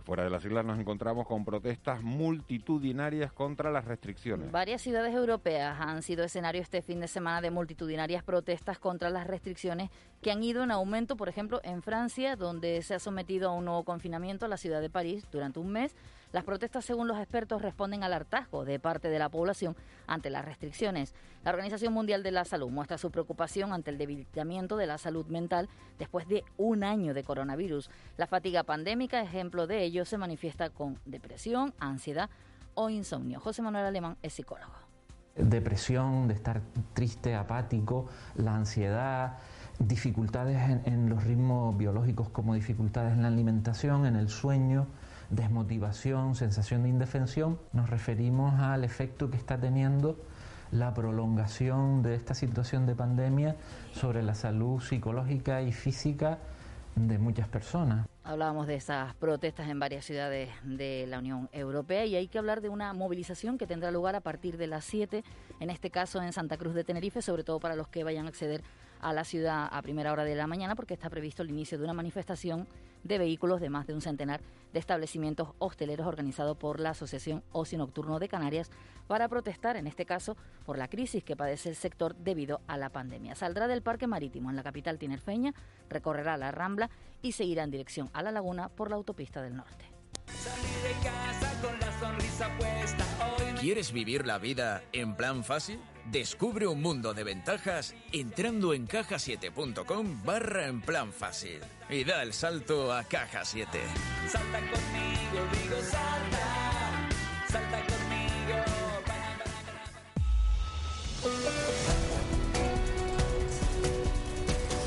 fuera 0.00 0.24
de 0.24 0.30
las 0.30 0.44
islas 0.44 0.64
nos 0.64 0.78
encontramos 0.78 1.26
con 1.26 1.44
protestas 1.44 2.02
multitudinarias 2.02 3.32
contra 3.32 3.70
las 3.70 3.84
restricciones. 3.84 4.50
Varias 4.50 4.82
ciudades 4.82 5.14
europeas 5.14 5.80
han 5.80 6.02
sido 6.02 6.24
escenario 6.24 6.62
este 6.62 6.82
fin 6.82 7.00
de 7.00 7.08
semana 7.08 7.40
de 7.40 7.50
multitudinarias 7.50 8.22
protestas 8.22 8.78
contra 8.78 9.10
las 9.10 9.26
restricciones 9.26 9.90
que 10.22 10.30
han 10.30 10.42
ido 10.42 10.62
en 10.62 10.70
aumento, 10.70 11.16
por 11.16 11.28
ejemplo, 11.28 11.60
en 11.64 11.82
Francia, 11.82 12.36
donde 12.36 12.82
se 12.82 12.94
ha 12.94 12.98
sometido 12.98 13.50
a 13.50 13.52
un 13.52 13.64
nuevo 13.64 13.84
confinamiento 13.84 14.46
a 14.46 14.48
la 14.48 14.56
ciudad 14.56 14.80
de 14.80 14.90
París 14.90 15.26
durante 15.30 15.58
un 15.58 15.72
mes 15.72 15.94
las 16.32 16.44
protestas, 16.44 16.84
según 16.84 17.08
los 17.08 17.18
expertos, 17.18 17.60
responden 17.60 18.04
al 18.04 18.12
hartazgo 18.12 18.64
de 18.64 18.78
parte 18.78 19.08
de 19.08 19.18
la 19.18 19.28
población 19.28 19.76
ante 20.06 20.30
las 20.30 20.44
restricciones. 20.44 21.12
La 21.42 21.50
Organización 21.50 21.92
Mundial 21.92 22.22
de 22.22 22.30
la 22.30 22.44
Salud 22.44 22.70
muestra 22.70 22.98
su 22.98 23.10
preocupación 23.10 23.72
ante 23.72 23.90
el 23.90 23.98
debilitamiento 23.98 24.76
de 24.76 24.86
la 24.86 24.98
salud 24.98 25.26
mental 25.26 25.68
después 25.98 26.28
de 26.28 26.44
un 26.56 26.84
año 26.84 27.14
de 27.14 27.24
coronavirus. 27.24 27.90
La 28.16 28.28
fatiga 28.28 28.62
pandémica, 28.62 29.20
ejemplo 29.20 29.66
de 29.66 29.82
ello, 29.82 30.04
se 30.04 30.18
manifiesta 30.18 30.70
con 30.70 31.00
depresión, 31.04 31.74
ansiedad 31.80 32.30
o 32.74 32.90
insomnio. 32.90 33.40
José 33.40 33.62
Manuel 33.62 33.86
Alemán 33.86 34.16
es 34.22 34.34
psicólogo. 34.34 34.72
Depresión, 35.34 36.28
de 36.28 36.34
estar 36.34 36.60
triste, 36.92 37.34
apático, 37.34 38.08
la 38.36 38.54
ansiedad, 38.54 39.38
dificultades 39.80 40.60
en, 40.68 40.82
en 40.84 41.08
los 41.08 41.24
ritmos 41.24 41.76
biológicos 41.76 42.28
como 42.28 42.54
dificultades 42.54 43.14
en 43.14 43.22
la 43.22 43.28
alimentación, 43.28 44.06
en 44.06 44.14
el 44.14 44.28
sueño 44.28 44.86
desmotivación, 45.30 46.34
sensación 46.34 46.82
de 46.82 46.88
indefensión, 46.88 47.58
nos 47.72 47.88
referimos 47.88 48.60
al 48.60 48.84
efecto 48.84 49.30
que 49.30 49.36
está 49.36 49.58
teniendo 49.58 50.18
la 50.72 50.94
prolongación 50.94 52.02
de 52.02 52.14
esta 52.14 52.34
situación 52.34 52.86
de 52.86 52.94
pandemia 52.94 53.56
sobre 53.92 54.22
la 54.22 54.34
salud 54.34 54.80
psicológica 54.80 55.62
y 55.62 55.72
física 55.72 56.38
de 56.94 57.18
muchas 57.18 57.48
personas. 57.48 58.06
Hablábamos 58.22 58.66
de 58.66 58.74
esas 58.74 59.14
protestas 59.14 59.68
en 59.68 59.80
varias 59.80 60.04
ciudades 60.04 60.50
de 60.62 61.06
la 61.08 61.18
Unión 61.18 61.48
Europea 61.52 62.04
y 62.04 62.16
hay 62.16 62.28
que 62.28 62.38
hablar 62.38 62.60
de 62.60 62.68
una 62.68 62.92
movilización 62.92 63.58
que 63.58 63.66
tendrá 63.66 63.90
lugar 63.90 64.14
a 64.14 64.20
partir 64.20 64.56
de 64.56 64.66
las 64.66 64.84
7, 64.84 65.24
en 65.58 65.70
este 65.70 65.90
caso 65.90 66.22
en 66.22 66.32
Santa 66.32 66.56
Cruz 66.56 66.74
de 66.74 66.84
Tenerife, 66.84 67.22
sobre 67.22 67.42
todo 67.42 67.58
para 67.58 67.74
los 67.76 67.88
que 67.88 68.04
vayan 68.04 68.26
a 68.26 68.28
acceder 68.28 68.62
a 69.00 69.12
la 69.12 69.24
ciudad 69.24 69.68
a 69.70 69.82
primera 69.82 70.12
hora 70.12 70.24
de 70.24 70.34
la 70.34 70.46
mañana, 70.46 70.74
porque 70.74 70.94
está 70.94 71.10
previsto 71.10 71.42
el 71.42 71.50
inicio 71.50 71.78
de 71.78 71.84
una 71.84 71.92
manifestación 71.92 72.66
de 73.02 73.18
vehículos 73.18 73.60
de 73.60 73.70
más 73.70 73.86
de 73.86 73.94
un 73.94 74.00
centenar 74.00 74.40
de 74.72 74.78
establecimientos 74.78 75.48
hosteleros 75.58 76.06
organizados 76.06 76.56
por 76.56 76.80
la 76.80 76.90
Asociación 76.90 77.42
Ocio 77.52 77.78
Nocturno 77.78 78.18
de 78.18 78.28
Canarias 78.28 78.70
para 79.06 79.28
protestar, 79.28 79.76
en 79.76 79.86
este 79.86 80.06
caso, 80.06 80.36
por 80.64 80.78
la 80.78 80.88
crisis 80.88 81.24
que 81.24 81.36
padece 81.36 81.68
el 81.68 81.76
sector 81.76 82.14
debido 82.14 82.60
a 82.66 82.76
la 82.76 82.90
pandemia. 82.90 83.34
Saldrá 83.34 83.66
del 83.66 83.82
Parque 83.82 84.06
Marítimo 84.06 84.50
en 84.50 84.56
la 84.56 84.62
capital 84.62 84.98
tinerfeña, 84.98 85.54
recorrerá 85.88 86.36
la 86.36 86.52
Rambla 86.52 86.90
y 87.22 87.32
seguirá 87.32 87.64
en 87.64 87.70
dirección 87.70 88.10
a 88.12 88.22
la 88.22 88.30
laguna 88.30 88.68
por 88.68 88.90
la 88.90 88.96
autopista 88.96 89.42
del 89.42 89.56
norte. 89.56 89.84
¿Quieres 93.60 93.92
vivir 93.92 94.26
la 94.26 94.38
vida 94.38 94.82
en 94.90 95.14
plan 95.16 95.44
fácil? 95.44 95.78
Descubre 96.10 96.66
un 96.66 96.80
mundo 96.80 97.12
de 97.12 97.24
ventajas 97.24 97.94
entrando 98.10 98.72
en 98.72 98.86
cajasiete.com 98.86 100.24
barra 100.24 100.66
en 100.66 100.80
plan 100.80 101.12
fácil 101.12 101.60
y 101.90 102.04
da 102.04 102.22
el 102.22 102.32
salto 102.32 102.90
a 102.90 103.04
Caja 103.04 103.44
7. 103.44 103.78
Salta 104.28 104.60
conmigo, 104.60 105.46
digo 105.52 105.76
salta, 105.82 107.08
salta 107.48 107.80
conmigo. 107.84 108.10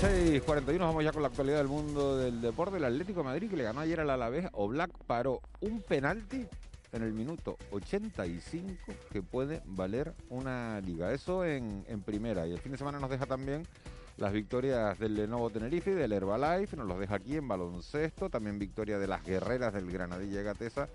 6.41, 0.01 0.79
vamos 0.79 1.03
ya 1.03 1.11
con 1.11 1.21
la 1.21 1.27
actualidad 1.27 1.57
del 1.59 1.67
mundo 1.67 2.17
del 2.17 2.41
deporte. 2.41 2.77
El 2.77 2.85
Atlético 2.85 3.19
de 3.19 3.25
Madrid 3.25 3.51
que 3.51 3.55
le 3.55 3.63
ganó 3.65 3.81
ayer 3.81 3.99
al 3.99 4.09
Alavés, 4.09 4.47
o 4.53 4.67
Black 4.67 4.89
paró 5.05 5.41
un 5.61 5.83
penalti 5.83 6.47
en 6.93 7.03
el 7.03 7.13
minuto 7.13 7.57
85 7.71 8.93
que 9.11 9.21
puede 9.21 9.61
valer 9.65 10.13
una 10.29 10.79
liga. 10.81 11.11
Eso 11.11 11.43
en, 11.43 11.83
primera. 12.05 12.47
Y 12.47 12.51
el 12.51 12.59
fin 12.59 12.71
de 12.71 12.77
semana 12.77 12.99
nos 12.99 13.09
deja 13.09 13.25
también 13.25 13.63
las 14.17 14.31
victorias 14.31 14.97
del 14.99 15.15
Lenovo 15.15 15.49
Tenerife 15.49 15.91
y 15.91 15.95
del 15.95 16.13
Herbalife. 16.13 16.77
Nos 16.77 16.87
los 16.87 16.99
deja 16.99 17.15
aquí 17.15 17.35
en 17.35 17.47
baloncesto. 17.47 18.29
También 18.29 18.59
victoria 18.59 18.99
de 18.99 19.07
las 19.07 19.23
guerreras 19.23 19.73
del 19.73 19.91
Granadilla 19.91 20.43
Gatesa. 20.43 20.87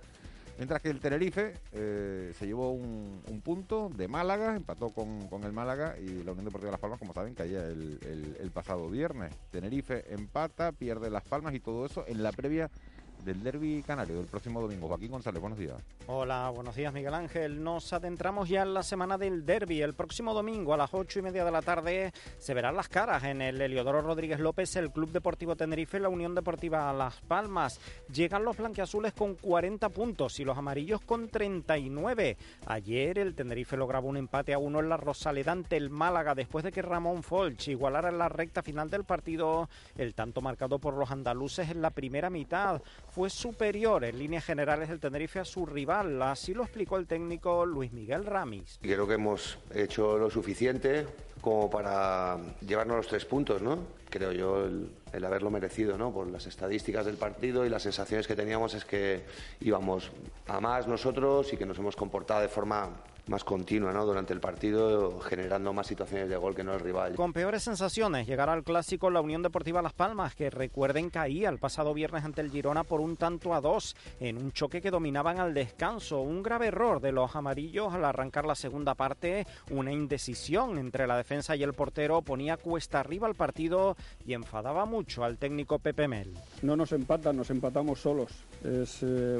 Mientras 0.56 0.82
que 0.82 0.90
el 0.90 0.98
Tenerife 0.98 1.54
eh, 1.72 2.32
se 2.36 2.46
llevó 2.46 2.72
un, 2.72 3.22
punto 3.44 3.90
de 3.94 4.08
Málaga, 4.08 4.56
empató 4.56 4.90
con, 4.90 5.28
el 5.44 5.52
Málaga 5.52 5.96
y 5.98 6.24
la 6.24 6.32
Unión 6.32 6.46
Deportiva 6.46 6.72
Las 6.72 6.80
Palmas, 6.80 6.98
como 6.98 7.14
saben, 7.14 7.34
caía 7.34 7.64
el, 7.64 8.36
el 8.40 8.50
pasado 8.50 8.88
viernes. 8.90 9.32
Tenerife 9.52 10.12
empata, 10.12 10.72
pierde 10.72 11.10
Las 11.10 11.22
Palmas 11.22 11.54
y 11.54 11.60
todo 11.60 11.86
eso 11.86 12.04
en 12.08 12.24
la 12.24 12.32
previa 12.32 12.70
del 13.24 13.42
Derby 13.42 13.82
Canario 13.86 14.16
del 14.16 14.26
próximo 14.26 14.60
domingo. 14.60 14.88
Joaquín 14.88 15.10
González, 15.10 15.40
buenos 15.40 15.58
días. 15.58 15.76
Hola, 16.06 16.50
buenos 16.50 16.74
días 16.74 16.92
Miguel 16.92 17.14
Ángel. 17.14 17.62
Nos 17.62 17.92
adentramos 17.92 18.48
ya 18.48 18.62
en 18.62 18.72
la 18.72 18.82
semana 18.82 19.18
del 19.18 19.44
Derby. 19.44 19.82
El 19.82 19.94
próximo 19.94 20.32
domingo 20.32 20.72
a 20.72 20.76
las 20.76 20.94
ocho 20.94 21.18
y 21.18 21.22
media 21.22 21.44
de 21.44 21.50
la 21.50 21.62
tarde 21.62 22.12
se 22.38 22.54
verán 22.54 22.76
las 22.76 22.88
caras 22.88 23.24
en 23.24 23.42
el 23.42 23.60
Heliodoro 23.60 24.00
Rodríguez 24.00 24.40
López, 24.40 24.74
el 24.76 24.90
Club 24.90 25.12
Deportivo 25.12 25.56
Tenerife, 25.56 26.00
la 26.00 26.08
Unión 26.08 26.34
Deportiva 26.34 26.92
Las 26.92 27.20
Palmas. 27.20 27.80
Llegan 28.12 28.44
los 28.44 28.56
blanquiazules 28.56 29.12
con 29.12 29.34
40 29.34 29.88
puntos 29.90 30.40
y 30.40 30.44
los 30.44 30.56
amarillos 30.56 31.00
con 31.02 31.28
39. 31.28 32.36
Ayer 32.66 33.18
el 33.18 33.34
Tenerife 33.34 33.76
lograba 33.76 34.06
un 34.06 34.16
empate 34.16 34.54
a 34.54 34.58
uno 34.58 34.80
en 34.80 34.88
la 34.88 34.96
Rosaleda 34.96 35.52
ante 35.52 35.76
el 35.76 35.90
Málaga 35.90 36.34
después 36.34 36.64
de 36.64 36.72
que 36.72 36.82
Ramón 36.82 37.22
Folch 37.22 37.68
igualara 37.68 38.08
en 38.08 38.18
la 38.18 38.28
recta 38.28 38.62
final 38.62 38.88
del 38.90 39.04
partido 39.04 39.68
el 39.96 40.14
tanto 40.14 40.40
marcado 40.40 40.78
por 40.78 40.94
los 40.94 41.10
andaluces 41.10 41.70
en 41.70 41.82
la 41.82 41.90
primera 41.90 42.30
mitad 42.30 42.80
fue 43.18 43.30
superior 43.30 44.04
en 44.04 44.16
líneas 44.16 44.44
generales 44.44 44.90
el 44.90 45.00
Tenerife 45.00 45.40
a 45.40 45.44
su 45.44 45.66
rival. 45.66 46.22
Así 46.22 46.54
lo 46.54 46.62
explicó 46.62 46.98
el 46.98 47.08
técnico 47.08 47.66
Luis 47.66 47.92
Miguel 47.92 48.24
Ramis. 48.24 48.78
Creo 48.80 49.08
que 49.08 49.14
hemos 49.14 49.58
hecho 49.74 50.16
lo 50.16 50.30
suficiente 50.30 51.04
como 51.40 51.68
para 51.68 52.38
llevarnos 52.60 52.98
los 52.98 53.08
tres 53.08 53.24
puntos, 53.24 53.60
¿no? 53.60 53.80
Creo 54.08 54.30
yo 54.30 54.66
el, 54.66 55.24
haberlo 55.24 55.50
merecido, 55.50 55.98
¿no? 55.98 56.12
Por 56.12 56.28
las 56.28 56.46
estadísticas 56.46 57.06
del 57.06 57.16
partido 57.16 57.66
y 57.66 57.68
las 57.68 57.82
sensaciones 57.82 58.28
que 58.28 58.36
teníamos 58.36 58.74
es 58.74 58.84
que 58.84 59.24
íbamos 59.62 60.12
a 60.46 60.60
más 60.60 60.86
nosotros 60.86 61.52
y 61.52 61.56
que 61.56 61.66
nos 61.66 61.76
hemos 61.76 61.96
comportado 61.96 62.42
de 62.42 62.48
forma 62.48 62.88
más 63.28 63.44
continua 63.44 63.92
¿no? 63.92 64.04
durante 64.04 64.32
el 64.32 64.40
partido, 64.40 65.20
generando 65.20 65.72
más 65.72 65.86
situaciones 65.86 66.28
de 66.28 66.36
gol 66.36 66.54
que 66.54 66.64
no 66.64 66.74
el 66.74 66.80
rival. 66.80 67.14
Con 67.14 67.32
peores 67.32 67.62
sensaciones 67.62 68.26
llegará 68.26 68.52
al 68.52 68.64
clásico 68.64 69.10
la 69.10 69.20
Unión 69.20 69.42
Deportiva 69.42 69.82
Las 69.82 69.92
Palmas, 69.92 70.34
que 70.34 70.50
recuerden 70.50 71.10
caía 71.10 71.48
el 71.48 71.58
pasado 71.58 71.94
viernes 71.94 72.24
ante 72.24 72.40
el 72.40 72.50
Girona 72.50 72.84
por 72.84 73.00
un 73.00 73.16
tanto 73.16 73.54
a 73.54 73.60
dos, 73.60 73.96
en 74.20 74.38
un 74.38 74.52
choque 74.52 74.80
que 74.80 74.90
dominaban 74.90 75.38
al 75.38 75.54
descanso. 75.54 76.20
Un 76.20 76.42
grave 76.42 76.68
error 76.68 77.00
de 77.00 77.12
los 77.12 77.34
amarillos 77.36 77.92
al 77.92 78.04
arrancar 78.04 78.46
la 78.46 78.54
segunda 78.54 78.94
parte, 78.94 79.46
una 79.70 79.92
indecisión 79.92 80.78
entre 80.78 81.06
la 81.06 81.16
defensa 81.16 81.56
y 81.56 81.62
el 81.62 81.74
portero 81.74 82.22
ponía 82.22 82.56
cuesta 82.56 83.00
arriba 83.00 83.26
al 83.26 83.34
partido 83.34 83.96
y 84.26 84.34
enfadaba 84.34 84.84
mucho 84.86 85.24
al 85.24 85.38
técnico 85.38 85.78
Pepe 85.78 86.08
Mel. 86.08 86.34
No 86.62 86.76
nos 86.76 86.92
empatan, 86.92 87.36
nos 87.36 87.50
empatamos 87.50 88.00
solos. 88.00 88.32
Es 88.64 89.02
eh, 89.02 89.38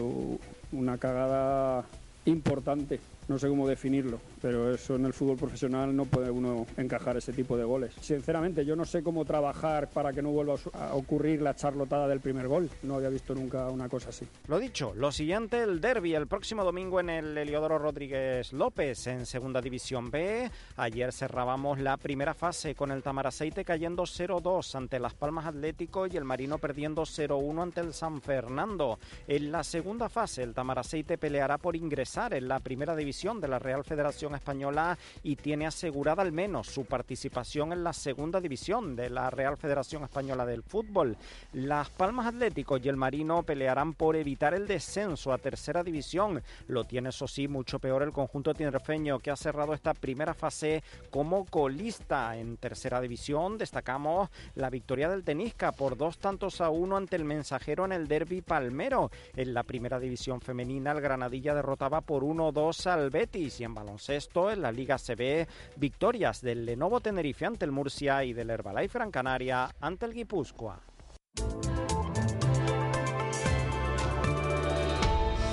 una 0.73 0.99
cagada 0.99 1.85
importante 2.25 3.01
no 3.29 3.39
sé 3.39 3.49
cómo 3.49 3.69
definirlo, 3.69 4.21
pero 4.41 4.73
eso 4.75 4.97
en 4.97 5.05
el 5.05 5.13
fútbol 5.13 5.37
profesional 5.37 5.95
no 5.95 6.07
puede 6.07 6.31
uno 6.31 6.67
encajar 6.79 7.19
ese 7.19 7.33
tipo 7.35 7.57
de 7.59 7.65
goles. 7.65 7.95
Sinceramente, 8.01 8.65
yo 8.65 8.75
no 8.75 8.87
sé 8.87 9.03
cómo 9.03 9.25
trabajar 9.27 9.91
para 9.91 10.13
que 10.15 10.23
no 10.23 10.31
vuelva 10.31 10.55
a 10.73 10.95
ocurrir 10.95 11.43
la 11.43 11.55
charlotada 11.55 12.09
del 12.09 12.21
primer 12.21 12.49
gol. 12.49 12.71
No 12.83 12.95
había 12.95 13.11
visto 13.11 13.35
nunca 13.35 13.69
una 13.69 13.89
cosa 13.89 14.09
así. 14.09 14.27
Lo 14.47 14.59
dicho, 14.59 14.95
lo 14.95 15.13
siguiente, 15.13 15.63
el 15.63 15.81
derby 15.81 16.15
el 16.15 16.27
próximo 16.27 16.65
domingo 16.65 17.01
en 17.01 17.11
el 17.11 17.37
Heliodoro 17.37 17.79
Rodríguez 17.79 18.53
López 18.55 19.07
en 19.07 19.27
Segunda 19.27 19.61
División 19.61 20.11
B. 20.11 20.51
Ayer 20.77 21.13
cerrábamos 21.13 21.79
la 21.79 21.99
primera 21.99 22.33
fase 22.33 22.75
con 22.75 22.91
el 22.91 23.03
Tamaraceite 23.03 23.65
cayendo 23.65 24.05
0-2 24.05 24.75
ante 24.75 24.99
Las 24.99 25.15
Palmas 25.15 25.45
Atlético 25.45 26.07
y 26.07 26.17
el 26.17 26.25
Marino 26.25 26.57
perdiendo 26.57 27.03
0-1 27.03 27.63
ante 27.63 27.81
el 27.83 27.93
San 27.93 28.23
Fernando. 28.23 28.99
En 29.27 29.53
la 29.53 29.65
segunda 29.65 30.09
fase, 30.09 30.43
el 30.43 30.55
Tamaraceite 30.55 31.19
peleará 31.19 31.59
por 31.59 31.77
ingresar 31.77 32.33
en 32.33 32.49
la 32.49 32.61
primera 32.61 32.97
división 32.97 33.18
de 33.19 33.49
la 33.49 33.59
Real 33.59 33.83
Federación 33.83 34.37
Española 34.37 34.97
y 35.25 35.35
tiene 35.35 35.67
asegurada 35.67 36.23
al 36.23 36.31
menos 36.31 36.69
su 36.69 36.85
participación 36.85 37.73
en 37.73 37.83
la 37.83 37.93
segunda 37.93 38.41
división 38.41 38.95
de 38.95 39.11
la 39.11 39.29
Real 39.29 39.57
Federación 39.57 40.05
Española 40.05 40.47
del 40.47 40.63
Fútbol. 40.63 41.17
Las 41.53 41.91
Palmas 41.91 42.27
Atléticos 42.27 42.81
y 42.81 42.89
el 42.89 42.97
Marino 42.97 43.43
pelearán 43.43 43.95
por 43.95 44.15
evitar 44.15 44.55
el 44.55 44.69
descenso 44.69 45.33
a 45.33 45.39
tercera 45.39 45.83
división. 45.83 46.41
Lo 46.69 46.85
tiene, 46.85 47.09
eso 47.09 47.27
sí, 47.27 47.49
mucho 47.49 47.81
peor 47.81 48.05
el 48.05 48.13
conjunto 48.13 48.55
tinerfeño 48.55 49.19
que 49.19 49.33
ha 49.33 49.37
cerrado 49.37 49.75
esta 49.75 49.95
primera 49.95 50.33
fase 50.33 50.85
como 51.11 51.45
colista 51.45 52.37
en 52.37 52.57
tercera 52.57 53.01
división. 53.01 53.59
Destacamos 53.59 54.31
la 54.55 54.71
victoria 54.71 55.09
del 55.09 55.25
Tenisca 55.25 55.73
por 55.73 55.97
dos 55.97 56.19
tantos 56.19 56.61
a 56.61 56.71
uno 56.71 56.97
ante 56.97 57.17
el 57.17 57.25
mensajero 57.25 57.85
en 57.85 57.91
el 57.91 58.07
derby 58.07 58.43
palmero. 58.43 59.11
En 59.35 59.53
la 59.55 59.65
primera 59.65 59.99
división 59.99 60.41
femenina, 60.41 60.93
el 60.93 61.01
Granadilla 61.01 61.53
derrotaba 61.53 62.01
por 62.01 62.23
1-2 62.23 62.87
al 62.87 63.08
Betis 63.11 63.61
y 63.61 63.65
en 63.65 63.75
baloncesto, 63.75 64.51
en 64.51 64.63
la 64.63 64.73
Liga 64.73 64.97
CB, 64.99 65.47
victorias 65.77 66.41
del 66.41 66.65
Lenovo 66.65 67.01
Tenerife 67.01 67.47
ante 67.47 67.65
el 67.65 67.73
Murcia 67.73 68.25
y 68.25 68.33
del 68.33 68.51
Herbalife 68.51 68.99
Gran 68.99 69.11
Canaria 69.11 69.71
ante 69.81 70.07
el 70.07 70.15
Guipúzcoa. 70.15 70.81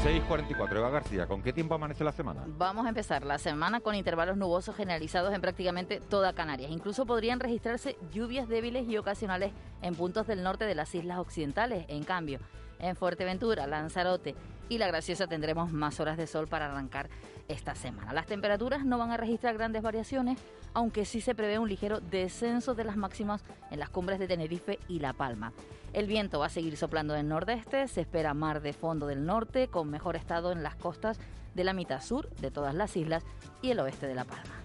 6.44, 0.05 0.77
Eva 0.77 0.91
García, 0.91 1.25
¿con 1.25 1.41
qué 1.41 1.51
tiempo 1.51 1.73
amanece 1.73 2.03
la 2.03 2.11
semana? 2.11 2.43
Vamos 2.45 2.85
a 2.85 2.89
empezar 2.89 3.25
la 3.25 3.39
semana 3.39 3.79
con 3.79 3.95
intervalos 3.95 4.37
nubosos 4.37 4.75
generalizados 4.75 5.33
en 5.33 5.41
prácticamente 5.41 5.99
toda 5.99 6.33
Canarias. 6.33 6.69
Incluso 6.69 7.07
podrían 7.07 7.39
registrarse 7.39 7.97
lluvias 8.13 8.47
débiles 8.47 8.87
y 8.87 8.97
ocasionales 8.97 9.51
en 9.81 9.95
puntos 9.95 10.27
del 10.27 10.43
norte 10.43 10.65
de 10.65 10.75
las 10.75 10.93
islas 10.93 11.17
occidentales. 11.17 11.85
En 11.87 12.03
cambio, 12.03 12.37
en 12.77 12.95
Fuerteventura, 12.95 13.65
Lanzarote 13.65 14.35
y 14.69 14.77
La 14.77 14.85
Graciosa 14.85 15.25
tendremos 15.25 15.71
más 15.71 15.99
horas 15.99 16.17
de 16.17 16.27
sol 16.27 16.47
para 16.47 16.67
arrancar 16.67 17.09
esta 17.47 17.75
semana. 17.75 18.13
Las 18.13 18.25
temperaturas 18.25 18.85
no 18.85 18.97
van 18.97 19.11
a 19.11 19.17
registrar 19.17 19.55
grandes 19.55 19.81
variaciones, 19.81 20.39
aunque 20.73 21.05
sí 21.05 21.21
se 21.21 21.35
prevé 21.35 21.59
un 21.59 21.69
ligero 21.69 21.99
descenso 21.99 22.75
de 22.75 22.83
las 22.83 22.97
máximas 22.97 23.43
en 23.71 23.79
las 23.79 23.89
cumbres 23.89 24.19
de 24.19 24.27
Tenerife 24.27 24.79
y 24.87 24.99
La 24.99 25.13
Palma. 25.13 25.53
El 25.93 26.07
viento 26.07 26.39
va 26.39 26.47
a 26.47 26.49
seguir 26.49 26.75
soplando 26.75 27.13
del 27.13 27.27
nordeste, 27.27 27.87
se 27.87 28.01
espera 28.01 28.33
mar 28.33 28.61
de 28.61 28.73
fondo 28.73 29.07
del 29.07 29.25
norte, 29.25 29.67
con 29.67 29.89
mejor 29.89 30.15
estado 30.15 30.51
en 30.51 30.63
las 30.63 30.75
costas 30.75 31.19
de 31.53 31.63
la 31.63 31.73
mitad 31.73 32.01
sur 32.01 32.29
de 32.41 32.51
todas 32.51 32.75
las 32.75 32.97
islas 32.97 33.23
y 33.61 33.71
el 33.71 33.79
oeste 33.79 34.07
de 34.07 34.15
La 34.15 34.25
Palma. 34.25 34.64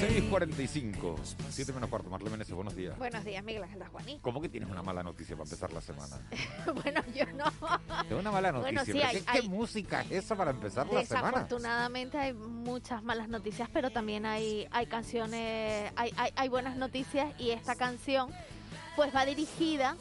6.45, 0.00 1.16
7 1.50 1.72
menos 1.74 1.90
cuarto, 1.90 2.08
Marlene 2.08 2.30
Meneses, 2.30 2.54
buenos 2.54 2.74
días. 2.74 2.96
Buenos 2.96 3.22
días, 3.22 3.44
Miguel 3.44 3.64
Ángel 3.64 3.86
Juaní. 3.86 4.18
¿Cómo 4.22 4.40
que 4.40 4.48
tienes 4.48 4.70
una 4.70 4.82
mala 4.82 5.02
noticia 5.02 5.36
para 5.36 5.44
empezar 5.44 5.70
la 5.74 5.82
semana? 5.82 6.16
bueno, 6.82 7.02
yo 7.14 7.26
no. 7.34 7.44
Tengo 8.08 8.20
una 8.20 8.30
mala 8.30 8.50
noticia. 8.50 8.72
Bueno, 8.72 8.84
sí, 8.86 8.92
pero 8.92 9.06
hay- 9.06 9.42
¿qué, 9.42 9.48
música 9.48 10.00
es 10.02 10.24
esa 10.24 10.36
para 10.36 10.52
empezar 10.52 10.86
la 10.86 11.04
semana? 11.04 11.28
Desafortunadamente 11.28 12.16
hay 12.16 12.32
muchas 12.32 13.02
malas 13.02 13.28
noticias, 13.28 13.68
pero 13.70 13.90
también 13.90 14.24
hay, 14.24 14.66
hay 14.70 14.86
canciones, 14.86 15.92
hay, 15.96 16.14
hay, 16.16 16.32
hay 16.34 16.48
buenas 16.48 16.76
noticias 16.78 17.38
y 17.38 17.50
esta 17.50 17.74
canción 17.74 18.30
pues 18.96 19.14
va 19.14 19.26
dirigida 19.26 19.96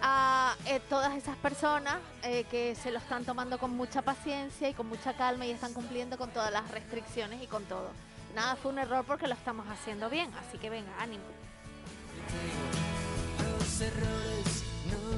a 0.00 0.56
eh, 0.66 0.80
todas 0.88 1.14
esas 1.16 1.36
personas 1.36 1.98
eh, 2.22 2.44
que 2.50 2.74
se 2.76 2.90
lo 2.90 2.98
están 2.98 3.26
tomando 3.26 3.58
con 3.58 3.76
mucha 3.76 4.00
paciencia 4.00 4.70
y 4.70 4.72
con 4.72 4.88
mucha 4.88 5.14
calma 5.18 5.44
y 5.44 5.50
están 5.50 5.74
cumpliendo 5.74 6.16
con 6.16 6.30
todas 6.30 6.50
las 6.50 6.70
restricciones 6.70 7.42
y 7.42 7.46
con 7.46 7.64
todo. 7.64 7.90
Nada 8.34 8.56
fue 8.56 8.72
un 8.72 8.78
error 8.78 9.04
porque 9.06 9.26
lo 9.26 9.34
estamos 9.34 9.66
haciendo 9.68 10.08
bien, 10.10 10.30
así 10.34 10.58
que 10.58 10.70
venga, 10.70 10.90
ánimo. 11.00 11.24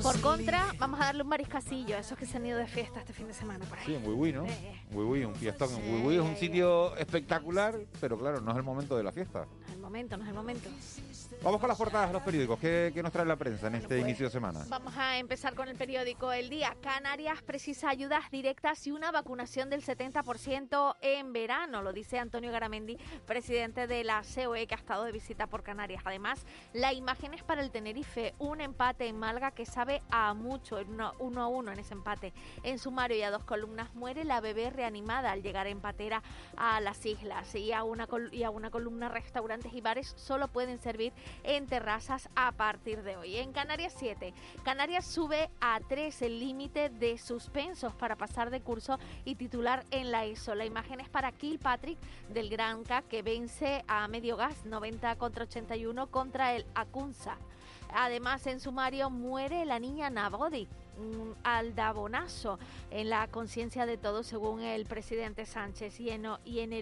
Por 0.02 0.20
contra, 0.20 0.66
vamos 0.78 1.00
a 1.00 1.06
darle 1.06 1.22
un 1.22 1.28
mariscasillo 1.28 1.96
a 1.96 1.98
esos 1.98 2.16
que 2.16 2.24
se 2.24 2.38
han 2.38 2.46
ido 2.46 2.58
de 2.58 2.66
fiesta 2.66 3.00
este 3.00 3.12
fin 3.12 3.26
de 3.26 3.34
semana 3.34 3.64
por 3.66 3.78
ahí. 3.78 3.84
Sí, 3.84 3.94
en 3.94 4.06
Wiwi, 4.06 4.32
¿no? 4.32 4.46
Wiwi, 4.92 5.24
un 5.24 5.34
fiestón 5.34 5.70
en 5.74 5.94
Wiwi 5.94 6.16
es 6.16 6.22
un 6.22 6.36
sitio 6.36 6.96
espectacular, 6.96 7.78
pero 8.00 8.18
claro, 8.18 8.40
no 8.40 8.50
es 8.50 8.56
el 8.56 8.62
momento 8.62 8.96
de 8.96 9.02
la 9.02 9.12
fiesta. 9.12 9.46
Momento, 9.90 10.16
no 10.16 10.22
es 10.22 10.28
el 10.28 10.36
momento. 10.36 10.70
Vamos 11.42 11.58
con 11.58 11.68
las 11.68 11.76
portadas 11.76 12.10
de 12.10 12.12
los 12.12 12.22
periódicos. 12.22 12.60
¿Qué, 12.60 12.92
qué 12.94 13.02
nos 13.02 13.10
trae 13.10 13.26
la 13.26 13.34
prensa 13.34 13.66
en 13.66 13.74
este 13.74 13.88
pues, 13.88 14.02
inicio 14.02 14.26
de 14.26 14.30
semana? 14.30 14.64
Vamos 14.68 14.94
a 14.96 15.18
empezar 15.18 15.56
con 15.56 15.66
el 15.66 15.74
periódico 15.74 16.32
El 16.32 16.48
Día. 16.48 16.76
Canarias 16.80 17.42
precisa 17.42 17.88
ayudas 17.88 18.30
directas 18.30 18.86
y 18.86 18.92
una 18.92 19.10
vacunación 19.10 19.68
del 19.68 19.82
70% 19.82 20.94
en 21.00 21.32
verano, 21.32 21.82
lo 21.82 21.92
dice 21.92 22.20
Antonio 22.20 22.52
Garamendi, 22.52 22.98
presidente 23.26 23.88
de 23.88 24.04
la 24.04 24.22
COE 24.22 24.68
que 24.68 24.76
ha 24.76 24.78
estado 24.78 25.02
de 25.02 25.10
visita 25.10 25.48
por 25.48 25.64
Canarias. 25.64 26.02
Además, 26.04 26.46
la 26.72 26.92
imagen 26.92 27.34
es 27.34 27.42
para 27.42 27.60
el 27.60 27.72
Tenerife, 27.72 28.34
un 28.38 28.60
empate 28.60 29.08
en 29.08 29.18
Malga 29.18 29.50
que 29.50 29.66
sabe 29.66 30.02
a 30.12 30.34
mucho, 30.34 30.78
en 30.78 30.90
uno, 30.90 31.14
uno 31.18 31.42
a 31.42 31.48
uno 31.48 31.72
en 31.72 31.80
ese 31.80 31.94
empate. 31.94 32.32
En 32.62 32.78
sumario 32.78 33.16
y 33.16 33.22
a 33.22 33.30
dos 33.32 33.42
columnas 33.42 33.92
muere 33.94 34.22
la 34.22 34.40
bebé 34.40 34.70
reanimada 34.70 35.32
al 35.32 35.42
llegar 35.42 35.66
empatera 35.66 36.22
a 36.56 36.80
las 36.80 37.04
islas 37.04 37.52
y 37.56 37.72
a 37.72 37.82
una, 37.82 38.06
y 38.30 38.44
a 38.44 38.50
una 38.50 38.70
columna 38.70 39.08
restaurantes 39.08 39.72
y 39.72 39.79
bares 39.80 40.14
solo 40.16 40.48
pueden 40.48 40.78
servir 40.78 41.12
en 41.42 41.66
terrazas 41.66 42.28
a 42.34 42.52
partir 42.52 43.02
de 43.02 43.16
hoy. 43.16 43.36
En 43.36 43.52
Canarias 43.52 43.94
7, 43.96 44.32
Canarias 44.64 45.06
sube 45.06 45.50
a 45.60 45.80
3 45.80 46.22
el 46.22 46.40
límite 46.40 46.88
de 46.88 47.18
suspensos 47.18 47.94
para 47.94 48.16
pasar 48.16 48.50
de 48.50 48.60
curso 48.60 48.98
y 49.24 49.34
titular 49.34 49.84
en 49.90 50.10
la 50.10 50.24
ESO. 50.24 50.54
La 50.54 50.64
imagen 50.64 51.00
es 51.00 51.08
para 51.08 51.32
Kilpatrick 51.32 51.98
del 52.28 52.50
Granca 52.50 53.02
que 53.02 53.22
vence 53.22 53.84
a 53.88 54.08
medio 54.08 54.36
gas 54.36 54.64
90 54.64 55.16
contra 55.16 55.44
81 55.44 56.06
contra 56.08 56.54
el 56.54 56.66
Acunza. 56.74 57.36
Además, 57.94 58.46
en 58.46 58.60
sumario 58.60 59.10
muere 59.10 59.64
la 59.64 59.78
niña 59.78 60.10
Nabodi, 60.10 60.68
un 60.96 61.34
aldabonazo 61.42 62.58
en 62.90 63.10
la 63.10 63.26
conciencia 63.28 63.86
de 63.86 63.96
todos, 63.96 64.26
según 64.26 64.60
el 64.60 64.86
presidente 64.86 65.46
Sánchez. 65.46 65.98
Y 66.00 66.10
en, 66.10 66.26
y 66.44 66.60
en 66.60 66.72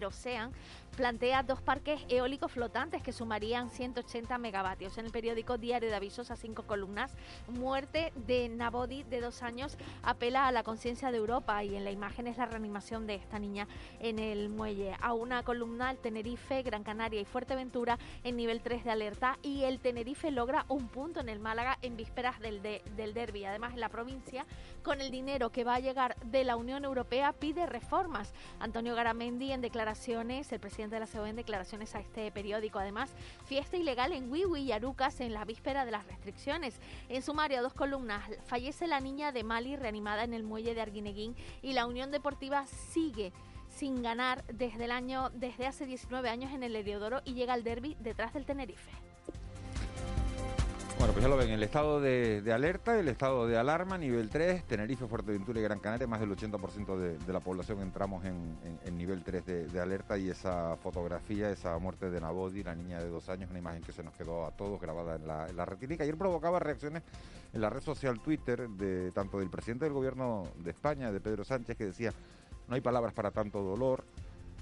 plantea 0.97 1.43
dos 1.43 1.61
parques 1.63 2.01
eólicos 2.09 2.51
flotantes 2.53 3.03
que 3.03 3.13
sumarían 3.13 3.71
180 3.71 4.37
megavatios. 4.39 4.99
En 4.99 5.07
el 5.07 5.13
periódico 5.13 5.59
Diario 5.59 5.89
de 5.91 5.95
Avisos 5.97 6.31
a 6.31 6.37
cinco 6.37 6.65
columnas, 6.65 7.13
muerte 7.49 8.13
de 8.27 8.49
Nabodi 8.49 9.05
de 9.05 9.21
dos 9.21 9.43
años 9.43 9.77
apela 10.03 10.49
a 10.49 10.53
la 10.53 10.63
conciencia 10.63 11.11
de 11.11 11.19
Europa 11.19 11.63
y 11.63 11.77
en 11.77 11.85
la 11.85 11.91
imagen 11.91 12.27
es 12.27 12.37
la 12.39 12.47
reanimación 12.47 13.07
de 13.07 13.15
esta 13.15 13.39
niña 13.39 13.69
en 14.01 14.19
el 14.19 14.49
muelle. 14.49 14.97
A 15.01 15.13
una 15.13 15.43
columna 15.43 15.91
el 15.91 15.99
Tenerife, 15.99 16.63
Gran 16.63 16.83
Canaria 16.83 17.21
y 17.21 17.25
Fuerteventura 17.25 17.99
en 18.25 18.37
nivel 18.37 18.61
3 18.61 18.85
de 18.85 18.91
alerta 18.91 19.39
y 19.43 19.65
el 19.65 19.79
Tenerife 19.81 20.31
logra 20.31 20.65
un 20.69 20.89
punto 20.89 21.21
en 21.21 21.29
el 21.29 21.39
Málaga 21.39 21.79
en 21.83 21.97
vísperas 21.97 22.41
del, 22.41 22.63
de- 22.63 22.83
del 22.97 23.15
derby. 23.15 23.45
Además, 23.45 23.75
en 23.75 23.81
la 23.81 23.89
provincia, 23.89 24.47
con 24.83 25.01
el 25.01 25.11
dinero 25.11 25.51
que 25.51 25.65
va 25.65 25.77
a 25.77 25.81
llegar 25.81 26.17
de 26.25 26.45
la 26.45 26.57
Unión 26.57 26.85
Europea, 26.85 27.33
pide 27.33 27.67
reformas. 27.67 28.33
Antonio 28.59 28.95
Garamendi 28.95 29.53
en 29.53 29.61
declaraciones, 29.61 30.51
el 30.53 30.61
presidente 30.61 30.78
de 30.87 31.01
la 31.01 31.09
COE 31.09 31.31
en 31.31 31.37
declaraciones 31.37 31.97
a 31.97 32.01
este 32.01 32.31
periódico. 32.31 32.79
Además, 32.79 33.11
fiesta 33.47 33.77
ilegal 33.77 34.13
en 34.13 34.31
Wiwi 34.31 34.61
y 34.61 34.71
Arucas 34.71 35.21
en 35.21 35.35
la 35.35 35.45
víspera 35.45 35.85
de 35.85 35.91
las 35.91 36.07
restricciones. 36.07 36.79
En 37.09 37.21
sumario, 37.23 37.61
dos 37.63 37.75
columnas. 37.75 38.23
Fallece 38.47 38.87
la 38.87 39.01
niña 39.01 39.33
de 39.33 39.43
Mali 39.43 39.75
reanimada 39.75 40.23
en 40.23 40.35
el 40.35 40.45
muelle 40.45 40.75
de 40.75 40.81
Arguineguín 40.81 41.35
y 41.63 41.73
la 41.73 41.87
Unión 41.87 42.13
Deportiva 42.13 42.65
sigue 42.67 43.33
sin 43.69 44.03
ganar 44.03 44.45
desde 44.47 44.85
el 44.85 44.93
año 44.93 45.31
desde 45.31 45.67
hace 45.67 45.85
19 45.85 46.29
años 46.29 46.53
en 46.53 46.63
el 46.63 46.77
Heliodoro 46.77 47.23
y 47.25 47.35
llega 47.35 47.55
al 47.55 47.65
derby 47.65 47.97
detrás 47.99 48.33
del 48.33 48.47
Tenerife. 48.47 49.08
Bueno, 50.99 51.13
pues 51.13 51.23
ya 51.23 51.29
lo 51.29 51.37
ven, 51.37 51.51
el 51.51 51.63
estado 51.63 52.01
de, 52.01 52.43
alerta, 52.53 52.99
el 52.99 53.07
estado 53.07 53.47
de 53.47 53.57
alarma, 53.57 53.97
nivel 53.97 54.31
3, 54.31 54.65
Tenerife, 54.65 55.07
Fuerteventura 55.07 55.61
y 55.61 55.63
Gran 55.63 55.79
Canaria, 55.79 56.09
más 56.09 56.19
del 56.19 56.31
80% 56.31 56.97
de, 56.99 57.17
de 57.19 57.33
la 57.33 57.39
población 57.39 57.81
entramos 57.83 58.25
en, 58.25 58.99
nivel 58.99 59.23
3 59.23 59.47
de, 59.47 59.67
de 59.69 59.81
alerta 59.81 60.19
y 60.19 60.29
esa 60.29 60.77
fotografía, 60.77 61.51
esa 61.51 61.79
muerte 61.79 62.11
de 62.11 62.21
Nabodi, 62.21 62.65
la 62.65 62.75
niña 62.75 62.99
de 62.99 63.09
dos 63.09 63.29
años, 63.29 63.49
una 63.49 63.61
imagen 63.61 63.81
que 63.83 63.93
se 63.93 64.03
nos 64.03 64.13
quedó 64.15 64.45
a 64.45 64.51
todos 64.51 64.81
grabada 64.81 65.15
en 65.15 65.29
la, 65.29 65.47
en 65.47 65.57
la 65.57 65.65
retínica. 65.65 66.03
Ayer 66.03 66.17
provocaba 66.17 66.59
reacciones 66.59 67.05
en 67.53 67.61
la 67.61 67.71
red 67.71 67.81
social 67.81 68.19
Twitter 68.19 68.69
de 68.69 69.13
tanto 69.13 69.39
del 69.39 69.51
presidente 69.51 69.85
del 69.85 69.95
gobierno 69.95 70.49
de 70.57 70.73
España, 70.73 71.13
de 71.13 71.21
Pedro 71.21 71.45
Sánchez, 71.45 71.77
que 71.77 71.85
decía, 71.85 72.13
no 72.67 72.75
hay 72.75 72.81
palabras 72.81 73.13
para 73.15 73.31
tanto 73.31 73.63
dolor. 73.63 74.03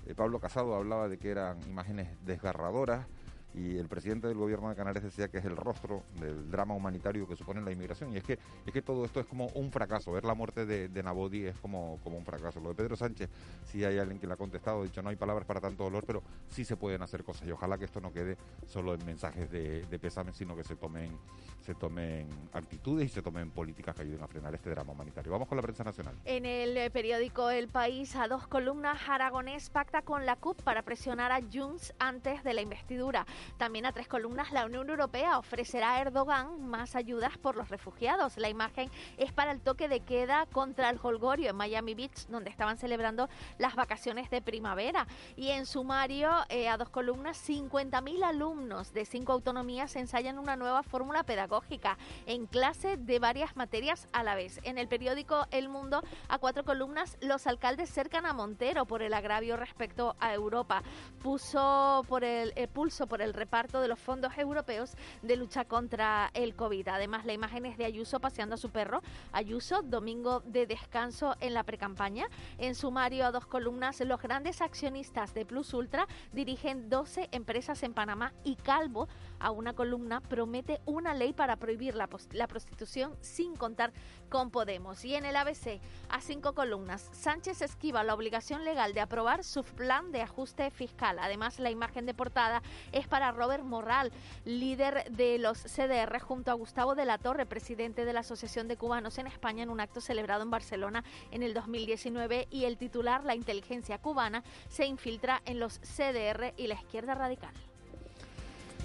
Eh, 0.06 0.14
Pablo 0.14 0.38
Casado 0.38 0.74
hablaba 0.74 1.08
de 1.08 1.16
que 1.16 1.30
eran 1.30 1.58
imágenes 1.66 2.08
desgarradoras. 2.26 3.06
Y 3.56 3.78
el 3.78 3.88
presidente 3.88 4.28
del 4.28 4.36
gobierno 4.36 4.68
de 4.68 4.76
Canarias 4.76 5.02
decía 5.02 5.28
que 5.28 5.38
es 5.38 5.44
el 5.46 5.56
rostro 5.56 6.02
del 6.20 6.50
drama 6.50 6.74
humanitario 6.74 7.26
que 7.26 7.36
supone 7.36 7.62
la 7.62 7.72
inmigración. 7.72 8.12
Y 8.12 8.18
es 8.18 8.24
que, 8.24 8.38
es 8.66 8.72
que 8.72 8.82
todo 8.82 9.04
esto 9.06 9.18
es 9.18 9.26
como 9.26 9.46
un 9.48 9.72
fracaso. 9.72 10.12
Ver 10.12 10.24
la 10.24 10.34
muerte 10.34 10.66
de, 10.66 10.88
de 10.88 11.02
Nabodi 11.02 11.46
es 11.46 11.58
como, 11.58 11.98
como 12.04 12.18
un 12.18 12.24
fracaso. 12.24 12.60
Lo 12.60 12.68
de 12.68 12.74
Pedro 12.74 12.96
Sánchez, 12.96 13.30
sí 13.64 13.82
hay 13.82 13.98
alguien 13.98 14.18
que 14.18 14.26
le 14.26 14.34
ha 14.34 14.36
contestado, 14.36 14.82
dicho 14.82 15.02
no 15.02 15.08
hay 15.08 15.16
palabras 15.16 15.46
para 15.46 15.60
tanto 15.60 15.84
dolor, 15.84 16.04
pero 16.06 16.22
sí 16.48 16.66
se 16.66 16.76
pueden 16.76 17.00
hacer 17.00 17.24
cosas. 17.24 17.48
Y 17.48 17.50
ojalá 17.50 17.78
que 17.78 17.86
esto 17.86 18.00
no 18.00 18.12
quede 18.12 18.36
solo 18.66 18.92
en 18.92 19.04
mensajes 19.06 19.50
de, 19.50 19.86
de 19.86 19.98
pésame, 19.98 20.34
sino 20.34 20.54
que 20.54 20.62
se 20.62 20.76
tomen, 20.76 21.16
se 21.60 21.74
tomen 21.74 22.28
actitudes 22.52 23.06
y 23.06 23.08
se 23.08 23.22
tomen 23.22 23.50
políticas 23.50 23.94
que 23.96 24.02
ayuden 24.02 24.22
a 24.22 24.26
frenar 24.26 24.54
este 24.54 24.68
drama 24.68 24.92
humanitario. 24.92 25.32
Vamos 25.32 25.48
con 25.48 25.56
la 25.56 25.62
prensa 25.62 25.82
nacional. 25.82 26.14
En 26.26 26.44
el 26.44 26.76
eh, 26.76 26.90
periódico 26.90 27.48
El 27.48 27.68
País, 27.68 28.16
a 28.16 28.28
dos 28.28 28.46
columnas, 28.46 28.98
Aragonés 29.08 29.70
pacta 29.70 30.02
con 30.02 30.26
la 30.26 30.36
CUP 30.36 30.60
para 30.60 30.82
presionar 30.82 31.32
a 31.32 31.40
Junts 31.40 31.94
antes 31.98 32.44
de 32.44 32.52
la 32.52 32.60
investidura. 32.60 33.24
También 33.58 33.86
a 33.86 33.92
tres 33.92 34.08
columnas, 34.08 34.52
la 34.52 34.66
Unión 34.66 34.88
Europea 34.88 35.38
ofrecerá 35.38 35.94
a 35.94 36.00
Erdogan 36.00 36.66
más 36.68 36.96
ayudas 36.96 37.38
por 37.38 37.56
los 37.56 37.68
refugiados. 37.68 38.36
La 38.36 38.48
imagen 38.48 38.90
es 39.16 39.32
para 39.32 39.52
el 39.52 39.60
toque 39.60 39.88
de 39.88 40.00
queda 40.00 40.46
contra 40.46 40.90
el 40.90 40.98
holgorio 41.02 41.50
en 41.50 41.56
Miami 41.56 41.94
Beach, 41.94 42.26
donde 42.28 42.50
estaban 42.50 42.78
celebrando 42.78 43.28
las 43.58 43.74
vacaciones 43.74 44.30
de 44.30 44.42
primavera. 44.42 45.06
Y 45.36 45.48
en 45.48 45.66
sumario, 45.66 46.30
eh, 46.48 46.68
a 46.68 46.76
dos 46.76 46.90
columnas, 46.90 47.48
50.000 47.48 48.24
alumnos 48.24 48.92
de 48.92 49.04
cinco 49.04 49.32
autonomías 49.32 49.96
ensayan 49.96 50.38
una 50.38 50.56
nueva 50.56 50.82
fórmula 50.82 51.24
pedagógica 51.24 51.98
en 52.26 52.46
clase 52.46 52.96
de 52.96 53.18
varias 53.18 53.56
materias 53.56 54.08
a 54.12 54.22
la 54.22 54.34
vez. 54.34 54.60
En 54.62 54.78
el 54.78 54.88
periódico 54.88 55.46
El 55.50 55.68
Mundo, 55.68 56.02
a 56.28 56.38
cuatro 56.38 56.64
columnas, 56.64 57.16
los 57.20 57.46
alcaldes 57.46 57.90
cercan 57.92 58.26
a 58.26 58.32
Montero 58.32 58.86
por 58.86 59.02
el 59.02 59.14
agravio 59.14 59.56
respecto 59.56 60.16
a 60.20 60.34
Europa. 60.34 60.82
Puso 61.22 62.04
por 62.08 62.24
el, 62.24 62.52
el 62.56 62.68
pulso 62.68 63.06
por 63.06 63.22
el 63.22 63.34
reparto 63.36 63.80
de 63.80 63.88
los 63.88 63.98
fondos 63.98 64.36
europeos 64.36 64.94
de 65.22 65.36
lucha 65.36 65.64
contra 65.64 66.30
el 66.34 66.54
COVID. 66.54 66.88
Además, 66.88 67.24
la 67.24 67.32
imagen 67.32 67.66
es 67.66 67.78
de 67.78 67.84
Ayuso 67.84 68.20
paseando 68.20 68.54
a 68.54 68.58
su 68.58 68.70
perro. 68.70 69.02
Ayuso, 69.32 69.82
domingo 69.82 70.40
de 70.40 70.66
descanso 70.66 71.36
en 71.40 71.54
la 71.54 71.62
precampaña. 71.62 72.28
En 72.58 72.74
sumario 72.74 73.26
a 73.26 73.30
dos 73.30 73.46
columnas, 73.46 74.00
los 74.00 74.20
grandes 74.20 74.60
accionistas 74.60 75.34
de 75.34 75.44
Plus 75.44 75.74
Ultra 75.74 76.06
dirigen 76.32 76.88
12 76.88 77.28
empresas 77.32 77.82
en 77.82 77.94
Panamá 77.94 78.32
y 78.44 78.56
Calvo, 78.56 79.08
a 79.38 79.50
una 79.50 79.74
columna, 79.74 80.20
promete 80.20 80.80
una 80.86 81.14
ley 81.14 81.32
para 81.32 81.56
prohibir 81.56 81.94
la, 81.94 82.08
la 82.32 82.46
prostitución 82.46 83.14
sin 83.20 83.56
contar 83.56 83.92
con 84.28 84.50
Podemos. 84.50 85.04
Y 85.04 85.14
en 85.14 85.24
el 85.24 85.36
ABC, 85.36 85.80
a 86.08 86.20
cinco 86.20 86.54
columnas, 86.54 87.10
Sánchez 87.12 87.62
esquiva 87.62 88.04
la 88.04 88.14
obligación 88.14 88.64
legal 88.64 88.94
de 88.94 89.00
aprobar 89.00 89.44
su 89.44 89.62
plan 89.62 90.12
de 90.12 90.22
ajuste 90.22 90.70
fiscal. 90.70 91.18
Además, 91.18 91.58
la 91.58 91.70
imagen 91.70 92.06
de 92.06 92.14
portada 92.14 92.62
es 92.92 93.06
para 93.06 93.25
Robert 93.32 93.64
Morral, 93.64 94.12
líder 94.44 95.10
de 95.10 95.38
los 95.38 95.58
CDR, 95.58 96.20
junto 96.20 96.50
a 96.50 96.54
Gustavo 96.54 96.94
de 96.94 97.04
la 97.04 97.18
Torre, 97.18 97.46
presidente 97.46 98.04
de 98.04 98.12
la 98.12 98.20
Asociación 98.20 98.68
de 98.68 98.76
Cubanos 98.76 99.18
en 99.18 99.26
España, 99.26 99.62
en 99.62 99.70
un 99.70 99.80
acto 99.80 100.00
celebrado 100.00 100.42
en 100.42 100.50
Barcelona 100.50 101.04
en 101.30 101.42
el 101.42 101.54
2019. 101.54 102.48
Y 102.50 102.64
el 102.64 102.76
titular, 102.76 103.24
la 103.24 103.34
inteligencia 103.34 103.98
cubana, 103.98 104.42
se 104.68 104.86
infiltra 104.86 105.42
en 105.44 105.60
los 105.60 105.78
CDR 105.80 106.54
y 106.56 106.66
la 106.66 106.74
izquierda 106.74 107.14
radical. 107.14 107.52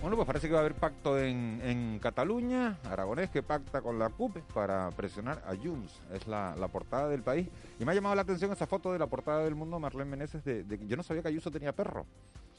Bueno, 0.01 0.15
pues 0.15 0.25
parece 0.25 0.47
que 0.47 0.53
va 0.53 0.59
a 0.59 0.61
haber 0.61 0.73
pacto 0.73 1.19
en, 1.19 1.99
Cataluña, 2.01 2.79
Aragonés 2.89 3.29
que 3.29 3.43
pacta 3.43 3.81
con 3.81 3.99
la 3.99 4.09
CUP 4.09 4.35
para 4.51 4.89
presionar 4.89 5.43
a 5.45 5.55
Junts, 5.55 6.01
es 6.11 6.25
la, 6.25 6.55
portada 6.71 7.07
del 7.07 7.21
país. 7.21 7.47
Y 7.79 7.85
me 7.85 7.91
ha 7.91 7.95
llamado 7.95 8.15
la 8.15 8.23
atención 8.23 8.51
esa 8.51 8.65
foto 8.65 8.91
de 8.91 8.97
la 8.97 9.05
portada 9.05 9.43
del 9.43 9.53
mundo, 9.53 9.79
Marlene 9.79 10.09
Meneses, 10.09 10.43
de 10.43 10.65
que 10.65 10.87
yo 10.87 10.97
no 10.97 11.03
sabía 11.03 11.21
que 11.21 11.27
Ayuso 11.27 11.51
tenía 11.51 11.71
perro. 11.71 12.07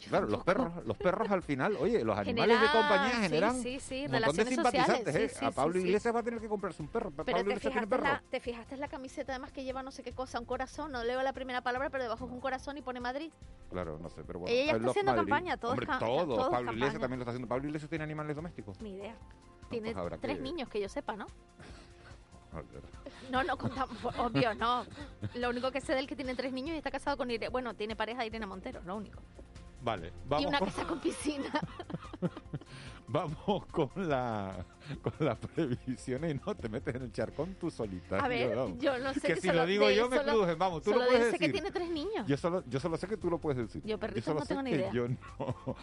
Claro, 0.08 0.26
los 0.28 0.42
perros, 0.44 0.84
los 0.86 0.96
perros 0.96 1.30
al 1.30 1.42
final, 1.42 1.76
oye, 1.80 2.04
los 2.04 2.16
animales 2.18 2.60
de 2.60 2.66
compañía 2.68 3.10
sí, 3.16 3.20
generan 3.22 3.62
sí, 3.62 3.80
sí, 3.80 4.04
un 4.06 4.12
montón 4.12 4.36
de 4.36 4.44
simpatizantes, 4.46 4.96
sociales, 5.04 5.32
¿eh? 5.32 5.34
sí, 5.38 5.44
a 5.44 5.48
sí, 5.50 5.54
Pablo 5.56 5.74
sí, 5.74 5.80
sí. 5.80 5.86
Iglesias 5.88 6.14
va 6.14 6.20
a 6.20 6.22
tener 6.22 6.40
que 6.40 6.48
comprarse 6.48 6.82
un 6.82 6.88
perro. 6.88 7.10
Pero 7.10 7.24
Pablo 7.24 7.36
te 7.36 7.40
Iglesias 7.50 7.72
tiene 7.72 7.86
perro. 7.86 8.02
la, 8.04 8.22
te 8.30 8.40
fijaste 8.40 8.74
en 8.74 8.80
la 8.80 8.88
camiseta 8.88 9.32
además 9.32 9.52
que 9.52 9.64
lleva 9.64 9.82
no 9.82 9.90
sé 9.90 10.02
qué 10.02 10.12
cosa, 10.12 10.38
un 10.40 10.46
corazón, 10.46 10.92
no 10.92 11.04
leo 11.04 11.22
la 11.22 11.32
primera 11.32 11.60
palabra, 11.62 11.90
pero 11.90 12.02
debajo 12.04 12.24
es 12.26 12.30
un 12.32 12.40
corazón 12.40 12.76
y 12.78 12.82
pone 12.82 13.00
Madrid. 13.00 13.30
Claro, 13.70 13.98
no 13.98 14.08
sé, 14.10 14.22
pero 14.24 14.40
bueno. 14.40 14.54
Ella 14.54 14.66
ya 14.66 14.72
I 14.72 14.76
está 14.80 14.90
haciendo 14.90 15.12
Madrid. 15.12 15.30
campaña, 15.30 15.56
todo 15.56 15.72
es 15.72 15.78
Hombre, 15.78 15.86
ca- 15.86 15.98
todo. 15.98 16.26
todo 16.36 16.44
es 16.46 16.50
Pablo 16.50 16.72
Iglesias 16.72 17.00
también 17.00 17.18
lo 17.18 17.22
está 17.22 17.30
haciendo. 17.30 17.48
Pablo 17.48 17.66
Iglesias 17.68 17.88
tiene 17.88 18.04
animales 18.04 18.36
domésticos. 18.36 18.80
Ni 18.80 18.94
idea. 18.94 19.16
Tiene 19.70 19.94
pues 19.94 20.20
tres 20.20 20.36
que- 20.36 20.42
niños 20.42 20.68
que 20.68 20.80
yo 20.80 20.88
sepa, 20.88 21.16
¿no? 21.16 21.26
No, 23.30 23.42
no 23.44 23.56
contamos, 23.56 23.96
obvio, 24.18 24.54
no. 24.54 24.84
Lo 25.34 25.48
único 25.50 25.70
que 25.70 25.80
sé 25.80 25.94
del 25.94 26.06
que 26.06 26.14
tiene 26.16 26.34
tres 26.34 26.52
niños 26.52 26.74
y 26.74 26.78
está 26.78 26.90
casado 26.90 27.16
con 27.16 27.30
Irene, 27.30 27.48
bueno, 27.48 27.72
tiene 27.74 27.96
pareja 27.96 28.26
Irene 28.26 28.44
Montero, 28.46 28.82
lo 28.84 28.96
único. 28.96 29.22
Vale, 29.82 30.08
y 30.08 30.28
vamos 30.28 30.46
una 30.46 30.58
con, 30.58 30.68
casa 30.68 30.86
con 30.86 31.00
piscina. 31.00 31.50
vamos 33.12 33.66
con 33.70 33.90
la 33.96 34.64
con 35.00 35.12
las 35.20 35.38
previsiones 35.38 36.34
y 36.34 36.40
no 36.44 36.54
te 36.56 36.68
metes 36.68 36.94
en 36.96 37.02
el 37.02 37.12
charcón 37.12 37.54
tú 37.54 37.70
solita. 37.70 38.18
A 38.18 38.26
ver, 38.26 38.56
yo 38.78 38.98
no 38.98 39.14
sé 39.14 39.20
que 39.20 39.34
que 39.34 39.40
si 39.40 39.46
lo 39.52 39.64
digo 39.64 39.88
yo 39.90 40.08
me 40.08 40.16
solo- 40.16 40.32
crujen, 40.32 40.58
vamos, 40.58 40.82
tú 40.82 40.90
solo 40.90 41.04
lo 41.04 41.10
de 41.10 41.16
puedes 41.18 41.28
ese 41.28 41.38
que 41.38 41.46
decir. 41.48 41.52
tiene 41.62 41.70
tres 41.70 41.90
niños. 41.90 42.26
Yo 42.26 42.36
solo, 42.36 42.64
yo 42.66 42.80
solo 42.80 42.96
sé 42.96 43.06
que 43.06 43.16
tú 43.16 43.30
lo 43.30 43.38
puedes 43.38 43.58
decir. 43.66 43.82
Yo 43.84 43.98
perritos 43.98 44.24
solo 44.24 44.40
no 44.40 44.46
tengo 44.46 44.62
ni 44.62 44.70
idea. 44.70 44.90
Yo 44.92 45.06
no. 45.08 45.16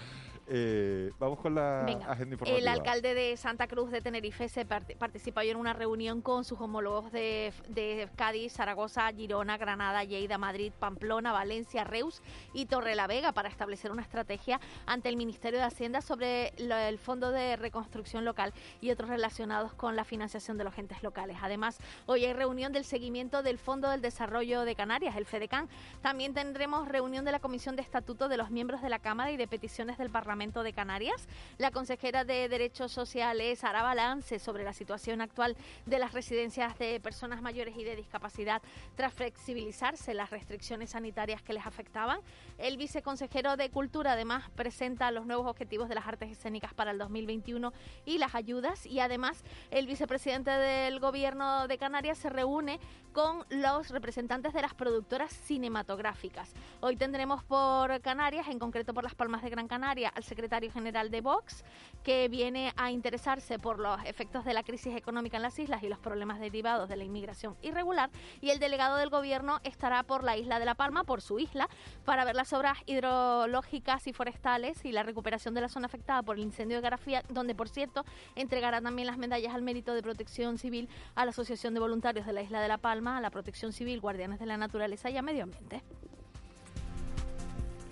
Eh, 0.51 1.11
vamos 1.19 1.37
con 1.41 1.53
la 1.53 1.83
Venga, 1.85 2.11
agenda 2.11 2.33
informativa. 2.33 2.57
El 2.57 2.67
alcalde 2.67 3.13
de 3.13 3.37
Santa 3.37 3.67
Cruz 3.67 3.91
de 3.91 4.01
Tenerife 4.01 4.49
se 4.49 4.65
part- 4.67 4.97
participa 4.97 5.41
hoy 5.41 5.51
en 5.51 5.57
una 5.57 5.73
reunión 5.73 6.23
con 6.23 6.43
sus 6.43 6.59
homólogos 6.59 7.11
de, 7.11 7.53
de 7.67 8.09
Cádiz, 8.15 8.53
Zaragoza, 8.53 9.07
Girona, 9.13 9.57
Granada, 9.59 10.03
Lleida, 10.05 10.39
Madrid, 10.39 10.73
Pamplona, 10.79 11.31
Valencia, 11.31 11.83
Reus 11.83 12.23
y 12.51 12.65
Torrelavega 12.65 13.31
para 13.31 13.47
establecer 13.47 13.91
una 13.91 14.01
estrategia 14.01 14.59
ante 14.87 15.07
el 15.09 15.17
Ministerio 15.17 15.59
de 15.59 15.65
Hacienda 15.65 16.01
sobre 16.01 16.51
lo- 16.57 16.75
el 16.75 16.97
Fondo 16.97 17.18
de 17.19 17.57
Reconstrucción 17.57 18.23
Local 18.25 18.53
y 18.79 18.91
otros 18.91 19.09
relacionados 19.09 19.73
con 19.73 19.95
la 19.95 20.05
financiación 20.05 20.57
de 20.57 20.63
los 20.63 20.77
entes 20.77 21.03
locales. 21.03 21.37
Además, 21.41 21.77
hoy 22.05 22.25
hay 22.25 22.33
reunión 22.33 22.71
del 22.71 22.85
seguimiento 22.85 23.43
del 23.43 23.57
Fondo 23.57 23.89
del 23.89 24.01
Desarrollo 24.01 24.61
de 24.61 24.75
Canarias, 24.75 25.15
el 25.17 25.25
FEDECAN. 25.25 25.67
También 26.01 26.33
tendremos 26.33 26.87
reunión 26.87 27.25
de 27.25 27.33
la 27.33 27.39
Comisión 27.39 27.75
de 27.75 27.81
Estatuto 27.81 28.29
de 28.29 28.37
los 28.37 28.49
miembros 28.49 28.81
de 28.81 28.89
la 28.89 28.99
Cámara 28.99 29.31
y 29.31 29.37
de 29.37 29.47
Peticiones 29.47 29.97
del 29.97 30.09
Parlamento 30.09 30.63
de 30.63 30.73
Canarias. 30.73 31.27
La 31.57 31.71
consejera 31.71 32.23
de 32.23 32.47
Derechos 32.47 32.91
Sociales 32.91 33.63
hará 33.63 33.83
balance 33.83 34.39
sobre 34.39 34.63
la 34.63 34.73
situación 34.73 35.21
actual 35.21 35.57
de 35.85 35.99
las 35.99 36.13
residencias 36.13 36.77
de 36.79 36.99
personas 36.99 37.41
mayores 37.41 37.75
y 37.77 37.83
de 37.83 37.95
discapacidad 37.95 38.61
tras 38.95 39.13
flexibilizarse 39.13 40.13
las 40.13 40.29
restricciones 40.29 40.91
sanitarias 40.91 41.41
que 41.41 41.53
les 41.53 41.65
afectaban. 41.65 42.19
El 42.57 42.77
viceconsejero 42.77 43.57
de 43.57 43.69
Cultura 43.69 44.13
además 44.13 44.49
presenta 44.55 45.11
los 45.11 45.25
nuevos 45.25 45.47
objetivos 45.47 45.89
de 45.89 45.95
las 45.95 46.07
artes 46.07 46.31
escénicas 46.31 46.73
para 46.73 46.91
el 46.91 46.98
2021 46.99 47.73
y 48.05 48.19
las 48.19 48.35
ayudas 48.35 48.85
y 48.85 48.99
además 48.99 49.43
el 49.71 49.87
vicepresidente 49.87 50.51
del 50.51 50.99
gobierno 50.99 51.67
de 51.67 51.77
Canarias 51.79 52.19
se 52.19 52.29
reúne 52.29 52.79
con 53.11 53.43
los 53.49 53.89
representantes 53.89 54.53
de 54.53 54.61
las 54.61 54.73
productoras 54.73 55.33
cinematográficas. 55.33 56.53
Hoy 56.79 56.95
tendremos 56.95 57.43
por 57.43 57.99
Canarias, 58.01 58.47
en 58.47 58.59
concreto 58.59 58.93
por 58.93 59.03
Las 59.03 59.15
Palmas 59.15 59.41
de 59.41 59.49
Gran 59.49 59.67
Canaria, 59.67 60.09
al 60.09 60.23
secretario 60.23 60.71
general 60.71 61.09
de 61.09 61.21
Vox, 61.21 61.63
que 62.03 62.27
viene 62.29 62.71
a 62.77 62.91
interesarse 62.91 63.59
por 63.59 63.79
los 63.79 63.99
efectos 64.05 64.45
de 64.45 64.53
la 64.53 64.63
crisis 64.63 64.95
económica 64.95 65.37
en 65.37 65.43
las 65.43 65.57
islas 65.59 65.83
y 65.83 65.89
los 65.89 65.99
problemas 65.99 66.39
derivados 66.39 66.87
de 66.87 66.97
la 66.97 67.03
inmigración 67.03 67.57
irregular. 67.61 68.09
Y 68.41 68.51
el 68.51 68.59
delegado 68.59 68.97
del 68.97 69.09
gobierno 69.09 69.59
estará 69.63 70.03
por 70.03 70.23
la 70.23 70.37
isla 70.37 70.59
de 70.59 70.65
La 70.65 70.75
Palma, 70.75 71.03
por 71.03 71.21
su 71.21 71.39
isla, 71.39 71.67
para 72.05 72.25
ver 72.25 72.35
las 72.35 72.53
obras 72.53 72.77
hidrológicas 72.85 74.07
y 74.07 74.13
forestales 74.13 74.85
y 74.85 74.91
la 74.91 75.03
recuperación 75.03 75.53
de 75.53 75.61
la 75.61 75.69
zona 75.69 75.87
afectada 75.87 76.21
por 76.21 76.37
el 76.37 76.43
incendio 76.43 76.77
de 76.77 76.81
Donde, 77.29 77.55
por 77.55 77.69
cierto, 77.69 78.05
entregará 78.35 78.81
también 78.81 79.07
las 79.07 79.17
medallas 79.17 79.53
al 79.53 79.61
mérito 79.61 79.93
de 79.93 80.01
protección 80.01 80.57
civil 80.57 80.89
a 81.15 81.25
la 81.25 81.31
Asociación 81.31 81.73
de 81.73 81.79
Voluntarios 81.79 82.25
de 82.25 82.33
la 82.33 82.41
Isla 82.41 82.61
de 82.61 82.67
La 82.67 82.77
Palma, 82.77 83.17
a 83.17 83.21
la 83.21 83.29
Protección 83.29 83.73
Civil, 83.73 83.99
Guardianes 83.99 84.39
de 84.39 84.45
la 84.45 84.57
Naturaleza 84.57 85.09
y 85.09 85.17
a 85.17 85.21
Medio 85.21 85.43
Ambiente. 85.43 85.83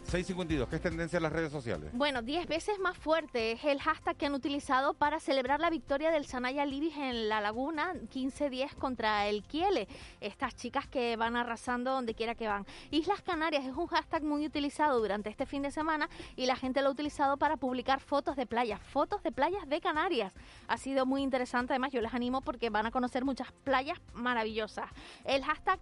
652, 0.08 0.70
¿qué 0.70 0.78
es 0.78 0.82
tendencia 0.82 1.17
en 1.17 1.24
las 1.24 1.34
redes 1.34 1.52
sociales? 1.52 1.89
Bueno, 1.91 2.22
10 2.22 2.48
veces 2.48 2.80
más 2.80 2.98
fuerte 2.98 3.52
es 3.52 3.65
el 3.65 3.82
hashtag 3.82 4.15
que 4.15 4.26
han 4.28 4.34
utilizado 4.34 4.93
para 4.93 5.20
celebrar 5.20 5.60
la 5.60 5.70
victoria 5.70 6.12
del 6.12 6.26
Sanaya 6.26 6.65
Libis 6.65 6.96
en 6.96 7.28
La 7.28 7.41
Laguna 7.41 7.93
15-10 8.13 8.76
contra 8.76 9.28
el 9.28 9.43
Kiele. 9.43 9.89
Estas 10.22 10.56
chicas 10.56 10.88
que 10.88 11.17
van 11.17 11.36
arrasando 11.36 11.91
donde 11.91 12.13
quiera 12.13 12.36
que 12.36 12.48
van. 12.48 12.65
Islas 12.89 13.22
Canarias 13.22 13.65
es 13.65 13.76
un 13.76 13.88
hashtag 13.88 14.24
muy 14.24 14.46
utilizado 14.46 14.98
durante 15.02 15.30
este 15.30 15.46
fin 15.46 15.62
de 15.62 15.72
semana 15.72 16.08
y 16.38 16.46
la 16.46 16.56
gente 16.56 16.82
lo 16.82 16.88
ha 16.88 16.91
utilizado 16.93 17.36
para 17.36 17.58
publicar 17.58 18.00
fotos 18.00 18.38
de 18.38 18.46
playas, 18.46 18.80
fotos 18.80 19.22
de 19.24 19.34
playas 19.34 19.67
de 19.67 19.82
Canarias. 19.82 20.32
Ha 20.70 20.78
sido 20.78 21.06
muy 21.06 21.22
interesante, 21.22 21.74
además 21.74 21.91
yo 21.91 22.00
les 22.00 22.13
animo 22.13 22.39
porque 22.39 22.70
van 22.70 22.86
a 22.86 22.91
conocer 22.91 23.26
muchas 23.26 23.52
playas 23.65 24.00
maravillosas. 24.13 24.89
El 25.26 25.43
hashtag 25.43 25.82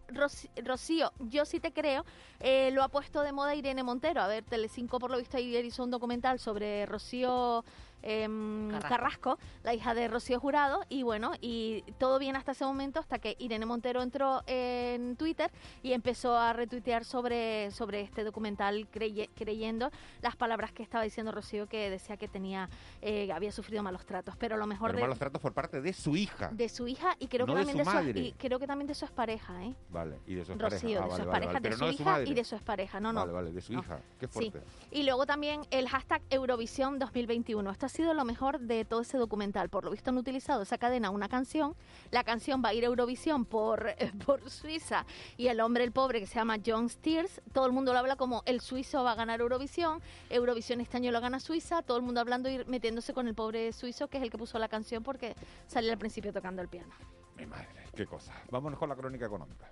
Rocío, 0.63 1.13
yo 1.19 1.45
sí 1.45 1.59
te 1.59 1.71
creo, 1.71 2.05
eh, 2.39 2.71
lo 2.71 2.81
ha 2.81 2.89
puesto 2.89 3.21
de 3.21 3.31
moda 3.31 3.53
Irene 3.53 3.83
Montero. 3.83 4.14
A 4.23 4.28
ver, 4.28 4.43
Telecinco 4.43 4.99
por 4.99 5.12
lo 5.12 5.17
visto 5.17 5.38
ayer 5.38 5.65
hizo 5.65 5.84
un 5.84 5.91
documental 5.91 6.39
sobre 6.39 6.86
Rocío 6.86 7.63
em, 8.05 8.69
Carrasco. 8.69 8.89
Carrasco, 8.89 9.39
la 9.63 9.73
hija 9.73 9.93
de 9.93 10.07
Rocío 10.07 10.39
Jurado, 10.39 10.81
y 10.89 11.03
bueno, 11.03 11.31
y 11.41 11.81
todo 11.97 12.19
bien 12.19 12.35
hasta 12.35 12.51
ese 12.53 12.63
momento, 12.63 12.99
hasta 12.99 13.19
que 13.19 13.35
Irene 13.39 13.65
Montero 13.65 14.01
entró 14.01 14.43
en 14.47 15.15
Twitter 15.17 15.51
y 15.83 15.93
empezó 15.93 16.37
a 16.37 16.53
retuitear 16.53 17.03
sobre, 17.03 17.71
sobre 17.71 18.01
este 18.01 18.23
documental 18.23 18.87
creye- 18.91 19.29
creyendo 19.35 19.89
las 20.21 20.35
palabras 20.35 20.71
que 20.71 20.83
estaba 20.83 21.03
diciendo 21.03 21.31
Rocío, 21.31 21.67
que 21.67 21.89
decía 21.89 22.15
que 22.17 22.27
tenía 22.27 22.69
eh, 23.01 23.31
había 23.31 23.51
sufrido 23.51 23.81
malos 23.83 24.05
tratos, 24.05 24.35
pero 24.37 24.55
lo 24.57 24.67
mejor 24.67 24.89
Pero 24.91 24.97
de, 24.97 25.03
malos 25.03 25.19
tratos 25.19 25.41
por 25.41 25.53
parte 25.53 25.81
de 25.81 25.91
su 25.93 26.15
hija. 26.15 26.49
de 26.51 26.69
su 26.69 26.87
hija 26.87 27.15
y 27.19 27.27
creo 27.27 27.45
No 27.47 27.53
que 27.53 27.59
de 27.59 27.65
también 27.65 27.85
su 27.85 27.89
de 27.91 27.97
su, 27.97 28.03
madre. 28.05 28.19
y 28.21 28.31
creo 28.33 28.59
que 28.59 28.67
también 28.67 28.87
de 28.87 28.95
su 28.95 29.05
expareja, 29.05 29.63
¿eh? 29.65 29.73
Vale, 29.89 30.19
y 30.27 30.35
de 30.35 30.45
su 30.45 30.53
Rocío, 30.53 30.67
expareja. 30.67 30.87
de 30.87 30.95
Ah, 30.95 31.01
su 31.01 31.09
vale, 31.09 31.09
vale, 31.09 31.23
expareja, 31.45 31.53
vale, 31.53 31.59
de 31.59 31.61
pero 31.61 31.75
su 31.75 31.81
no 31.81 31.87
de 31.87 31.93
su 31.97 32.01
hija 32.03 32.11
madre. 32.11 32.29
y 32.29 32.33
de 32.35 32.43
su 32.43 32.55
expareja, 32.55 32.99
no, 32.99 33.13
no. 33.13 33.19
Vale, 33.21 33.31
vale, 33.33 33.51
de 33.51 33.61
su 33.61 33.73
no. 33.73 33.79
hija. 33.79 33.99
Qué 34.19 34.27
Sí. 34.27 34.33
fuerte. 34.51 34.61
Y 34.91 35.03
luego 35.03 35.25
también 35.25 35.61
el 35.71 35.89
hashtag 35.89 36.21
Eurovisión 36.29 36.99
2021. 36.99 37.71
Esto 37.71 37.87
ha 37.87 37.89
sido 37.95 38.13
lo 38.13 38.25
mejor 38.25 38.60
de 38.60 38.86
todo 38.86 39.01
ese 39.01 39.17
documental. 39.17 39.69
Por 39.69 39.86
lo 39.86 39.91
visto 39.91 40.10
han 40.10 40.17
utilizado 40.17 40.62
esa 40.62 40.77
cadena 40.77 41.10
una 41.10 41.29
canción. 41.29 41.75
La 42.12 42.23
canción 42.23 42.62
va 42.63 42.69
a 42.69 42.73
ir 42.73 42.84
a 42.84 42.88
Eurovisión 42.88 43.45
por, 43.45 43.95
por 44.25 44.49
Suiza 44.49 45.05
y 45.38 45.47
el 45.47 45.62
hombre, 45.62 45.84
el 45.84 45.91
pobre, 45.91 46.19
que 46.19 46.27
se 46.27 46.36
llama 46.36 46.58
John 46.63 46.89
Steers. 46.89 47.41
Todo 47.53 47.65
el 47.65 47.71
mundo 47.71 47.93
lo 47.93 47.99
habla 47.99 48.15
como 48.17 48.43
el 48.45 48.60
suizo 48.60 49.03
va 49.03 49.13
a 49.13 49.15
ganar 49.15 49.39
Eurovisión. 49.39 50.01
Eurovisión 50.29 50.81
este 50.81 50.97
año 50.97 51.12
lo 51.12 51.21
gana 51.21 51.39
Suiza. 51.39 51.81
Todo 51.81 51.97
el 51.97 52.03
mundo 52.03 52.19
hablando 52.19 52.49
y 52.49 52.63
metiéndose 52.65 53.13
con 53.13 53.27
el 53.27 53.36
pobre 53.36 53.71
suizo, 53.71 54.08
que 54.10 54.17
es 54.17 54.23
el 54.23 54.29
que 54.29 54.38
puso 54.38 54.60
la 54.60 54.67
canción 54.67 55.01
porque 55.01 55.36
sale 55.67 55.91
al 55.91 55.97
principio 55.97 56.34
tocando 56.34 56.62
el 56.62 56.67
piano. 56.67 56.93
Mi 57.38 57.45
madre, 57.45 57.67
qué 57.95 58.05
cosa. 58.05 58.34
Vámonos 58.51 58.77
con 58.77 58.89
la 58.89 58.95
crónica 58.95 59.25
económica. 59.25 59.71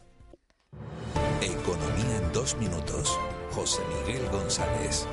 Economía 1.41 2.17
en 2.17 2.31
dos 2.31 2.55
minutos. 2.55 3.19
José 3.51 3.81
Miguel 4.05 4.29
González. 4.29 5.07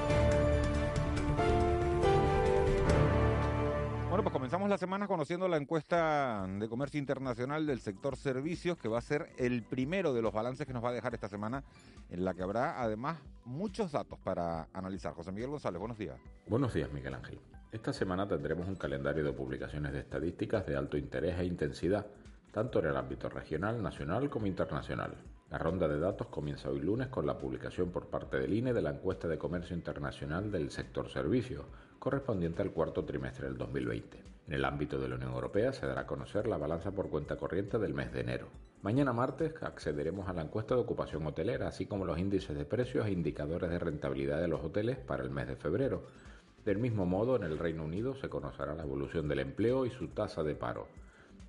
Bueno, 4.11 4.25
pues 4.25 4.33
comenzamos 4.33 4.69
la 4.69 4.77
semana 4.77 5.07
conociendo 5.07 5.47
la 5.47 5.57
encuesta 5.57 6.45
de 6.45 6.69
comercio 6.69 6.99
internacional 6.99 7.65
del 7.65 7.79
sector 7.79 8.17
servicios, 8.17 8.77
que 8.77 8.89
va 8.89 8.99
a 8.99 9.03
ser 9.03 9.29
el 9.39 9.63
primero 9.63 10.13
de 10.13 10.21
los 10.21 10.33
balances 10.33 10.67
que 10.67 10.73
nos 10.73 10.83
va 10.83 10.89
a 10.89 10.93
dejar 10.93 11.15
esta 11.15 11.29
semana, 11.29 11.63
en 12.11 12.25
la 12.25 12.35
que 12.35 12.43
habrá 12.43 12.83
además 12.83 13.21
muchos 13.45 13.93
datos 13.93 14.19
para 14.19 14.67
analizar. 14.73 15.15
José 15.15 15.31
Miguel 15.31 15.51
González, 15.51 15.79
buenos 15.79 15.97
días. 15.97 16.19
Buenos 16.49 16.75
días, 16.75 16.93
Miguel 16.93 17.15
Ángel. 17.15 17.39
Esta 17.71 17.93
semana 17.93 18.27
tendremos 18.27 18.67
un 18.67 18.75
calendario 18.75 19.23
de 19.23 19.33
publicaciones 19.33 19.93
de 19.93 20.01
estadísticas 20.01 20.67
de 20.67 20.75
alto 20.75 20.97
interés 20.97 21.39
e 21.39 21.45
intensidad, 21.45 22.05
tanto 22.53 22.79
en 22.79 22.87
el 22.87 22.97
ámbito 22.97 23.29
regional, 23.29 23.83
nacional 23.83 24.29
como 24.29 24.47
internacional. 24.47 25.15
La 25.51 25.59
ronda 25.59 25.89
de 25.89 25.99
datos 25.99 26.29
comienza 26.29 26.71
hoy 26.71 26.81
lunes 26.81 27.09
con 27.09 27.27
la 27.27 27.39
publicación 27.39 27.91
por 27.91 28.07
parte 28.07 28.39
del 28.39 28.55
INE 28.55 28.73
de 28.73 28.83
la 28.83 28.91
encuesta 28.91 29.27
de 29.29 29.39
comercio 29.39 29.75
internacional 29.75 30.51
del 30.51 30.71
sector 30.71 31.09
servicios, 31.09 31.65
correspondiente 31.99 32.63
al 32.63 32.71
cuarto 32.71 33.05
trimestre 33.05 33.49
del 33.49 33.59
2020. 33.59 34.31
En 34.47 34.55
el 34.55 34.65
ámbito 34.65 34.99
de 34.99 35.09
la 35.09 35.17
Unión 35.17 35.33
Europea 35.33 35.73
se 35.73 35.87
dará 35.87 36.03
a 36.03 36.07
conocer 36.07 36.47
la 36.47 36.57
balanza 36.57 36.91
por 36.93 37.09
cuenta 37.09 37.37
corriente 37.37 37.79
del 37.79 37.95
mes 37.95 38.13
de 38.13 38.21
enero. 38.21 38.47
Mañana 38.83 39.13
martes 39.13 39.55
accederemos 39.63 40.29
a 40.29 40.33
la 40.33 40.43
encuesta 40.43 40.75
de 40.75 40.81
ocupación 40.81 41.27
hotelera, 41.27 41.69
así 41.69 41.87
como 41.87 42.05
los 42.05 42.19
índices 42.19 42.57
de 42.57 42.65
precios 42.65 43.07
e 43.07 43.13
indicadores 43.13 43.71
de 43.71 43.79
rentabilidad 43.79 44.41
de 44.41 44.49
los 44.49 44.65
hoteles 44.65 44.97
para 44.97 45.23
el 45.23 45.31
mes 45.31 45.49
de 45.49 45.57
febrero. 45.57 46.05
Del 46.65 46.79
mismo 46.79 47.07
modo, 47.07 47.37
en 47.37 47.43
el 47.43 47.59
Reino 47.59 47.85
Unido 47.85 48.15
se 48.15 48.29
conocerá 48.29 48.75
la 48.75 48.85
evolución 48.85 49.29
del 49.29 49.41
empleo 49.41 49.85
y 49.85 49.91
su 49.91 50.09
tasa 50.09 50.43
de 50.43 50.55
paro. 50.55 50.89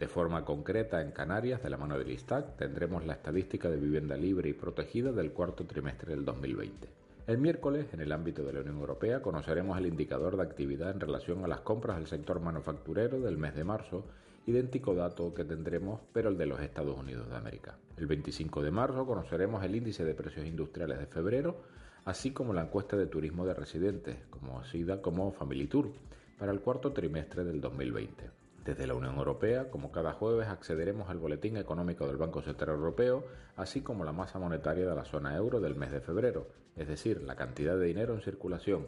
De 0.01 0.07
forma 0.07 0.43
concreta, 0.43 0.99
en 0.99 1.11
Canarias, 1.11 1.61
de 1.61 1.69
la 1.69 1.77
mano 1.77 1.95
del 1.95 2.09
ISTAC, 2.09 2.57
tendremos 2.57 3.05
la 3.05 3.13
estadística 3.13 3.69
de 3.69 3.77
vivienda 3.77 4.17
libre 4.17 4.49
y 4.49 4.53
protegida 4.53 5.11
del 5.11 5.31
cuarto 5.31 5.67
trimestre 5.67 6.15
del 6.15 6.25
2020. 6.25 6.89
El 7.27 7.37
miércoles, 7.37 7.85
en 7.93 8.01
el 8.01 8.11
ámbito 8.11 8.43
de 8.43 8.51
la 8.51 8.61
Unión 8.61 8.79
Europea, 8.79 9.21
conoceremos 9.21 9.77
el 9.77 9.85
indicador 9.85 10.37
de 10.37 10.41
actividad 10.41 10.89
en 10.89 11.01
relación 11.01 11.45
a 11.45 11.47
las 11.47 11.61
compras 11.61 11.97
del 11.97 12.07
sector 12.07 12.39
manufacturero 12.39 13.19
del 13.19 13.37
mes 13.37 13.53
de 13.53 13.63
marzo, 13.63 14.05
idéntico 14.47 14.95
dato 14.95 15.35
que 15.35 15.45
tendremos, 15.45 16.01
pero 16.11 16.29
el 16.29 16.37
de 16.39 16.47
los 16.47 16.59
Estados 16.61 16.97
Unidos 16.97 17.29
de 17.29 17.37
América. 17.37 17.77
El 17.95 18.07
25 18.07 18.63
de 18.63 18.71
marzo 18.71 19.05
conoceremos 19.05 19.63
el 19.63 19.75
índice 19.75 20.03
de 20.03 20.15
precios 20.15 20.47
industriales 20.47 20.97
de 20.97 21.05
febrero, 21.05 21.61
así 22.05 22.31
como 22.31 22.55
la 22.55 22.63
encuesta 22.63 22.97
de 22.97 23.05
turismo 23.05 23.45
de 23.45 23.53
residentes, 23.53 24.17
conocida 24.31 24.99
como 24.99 25.31
Family 25.31 25.67
Tour, 25.67 25.91
para 26.39 26.51
el 26.51 26.61
cuarto 26.61 26.91
trimestre 26.91 27.43
del 27.43 27.61
2020. 27.61 28.40
Desde 28.65 28.85
la 28.85 28.93
Unión 28.93 29.17
Europea, 29.17 29.71
como 29.71 29.91
cada 29.91 30.13
jueves, 30.13 30.47
accederemos 30.47 31.09
al 31.09 31.17
boletín 31.17 31.57
económico 31.57 32.05
del 32.05 32.17
Banco 32.17 32.43
Central 32.43 32.75
Europeo, 32.75 33.25
así 33.55 33.81
como 33.81 34.05
la 34.05 34.11
masa 34.11 34.37
monetaria 34.37 34.87
de 34.87 34.95
la 34.95 35.03
zona 35.03 35.35
euro 35.35 35.59
del 35.59 35.75
mes 35.75 35.91
de 35.91 35.99
febrero, 35.99 36.47
es 36.75 36.87
decir, 36.87 37.23
la 37.23 37.35
cantidad 37.35 37.75
de 37.75 37.87
dinero 37.87 38.13
en 38.13 38.21
circulación. 38.21 38.85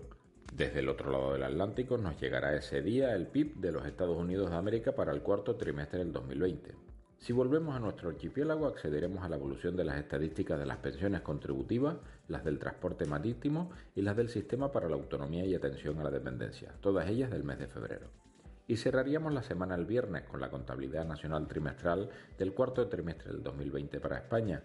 Desde 0.55 0.81
el 0.81 0.89
otro 0.89 1.11
lado 1.11 1.33
del 1.33 1.43
Atlántico 1.43 1.97
nos 1.97 2.21
llegará 2.21 2.55
ese 2.55 2.83
día 2.83 3.15
el 3.15 3.25
PIB 3.25 3.55
de 3.55 3.71
los 3.71 3.87
Estados 3.87 4.15
Unidos 4.15 4.51
de 4.51 4.57
América 4.57 4.91
para 4.91 5.11
el 5.11 5.23
cuarto 5.23 5.55
trimestre 5.55 5.97
del 5.97 6.13
2020. 6.13 6.75
Si 7.17 7.33
volvemos 7.33 7.75
a 7.75 7.79
nuestro 7.79 8.09
archipiélago, 8.09 8.67
accederemos 8.67 9.23
a 9.23 9.29
la 9.29 9.37
evolución 9.37 9.75
de 9.75 9.85
las 9.85 9.97
estadísticas 9.97 10.59
de 10.59 10.67
las 10.67 10.77
pensiones 10.77 11.21
contributivas, 11.21 11.95
las 12.27 12.43
del 12.43 12.59
transporte 12.59 13.05
marítimo 13.05 13.71
y 13.95 14.03
las 14.03 14.15
del 14.15 14.29
Sistema 14.29 14.71
para 14.71 14.87
la 14.87 14.97
Autonomía 14.97 15.45
y 15.45 15.55
Atención 15.55 15.97
a 15.99 16.03
la 16.03 16.11
Dependencia, 16.11 16.75
todas 16.79 17.09
ellas 17.09 17.31
del 17.31 17.43
mes 17.43 17.57
de 17.57 17.67
febrero. 17.67 18.22
Y 18.67 18.77
cerraríamos 18.77 19.33
la 19.33 19.43
semana 19.43 19.75
el 19.75 19.85
viernes 19.85 20.23
con 20.23 20.39
la 20.39 20.49
contabilidad 20.49 21.05
nacional 21.05 21.47
trimestral 21.47 22.09
del 22.37 22.53
cuarto 22.53 22.87
trimestre 22.87 23.31
del 23.31 23.43
2020 23.43 23.99
para 23.99 24.17
España, 24.17 24.63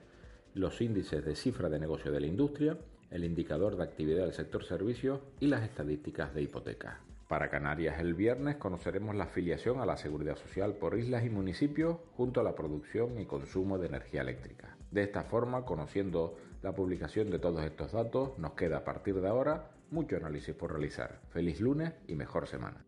los 0.55 0.81
índices 0.81 1.25
de 1.25 1.35
cifra 1.35 1.69
de 1.69 1.79
negocio 1.79 2.13
de 2.13 2.21
la 2.21 2.27
industria, 2.27 2.79
el 3.11 3.25
indicador 3.25 3.77
de 3.77 3.85
actividad 3.85 4.25
del 4.25 4.35
sector 4.35 4.65
servicios 4.65 5.21
y 5.41 5.47
las 5.47 5.63
estadísticas 5.63 6.35
de 6.35 6.43
hipotecas. 6.43 6.99
Para 7.27 7.51
Canarias 7.51 8.01
el 8.01 8.15
viernes 8.15 8.57
conoceremos 8.57 9.15
la 9.15 9.25
afiliación 9.25 9.81
a 9.81 9.87
la 9.87 9.97
seguridad 9.97 10.37
social 10.37 10.75
por 10.75 10.99
islas 10.99 11.25
y 11.25 11.31
municipios 11.31 11.99
junto 12.17 12.41
a 12.41 12.45
la 12.45 12.55
producción 12.55 13.19
y 13.21 13.27
consumo 13.27 13.79
de 13.79 13.89
energía 13.89 14.23
eléctrica. 14.23 14.77
De 14.91 15.03
esta 15.03 15.25
forma, 15.25 15.67
conociendo 15.67 16.39
la 16.63 16.75
publicación 16.75 17.31
de 17.31 17.39
todos 17.39 17.63
estos 17.65 17.93
datos, 17.93 18.39
nos 18.39 18.53
queda 18.53 18.79
a 18.79 18.85
partir 18.85 19.21
de 19.21 19.29
ahora 19.29 19.71
mucho 19.91 20.17
análisis 20.17 20.55
por 20.55 20.73
realizar. 20.73 21.21
Feliz 21.29 21.61
lunes 21.61 21.93
y 22.07 22.15
mejor 22.15 22.47
semana. 22.47 22.85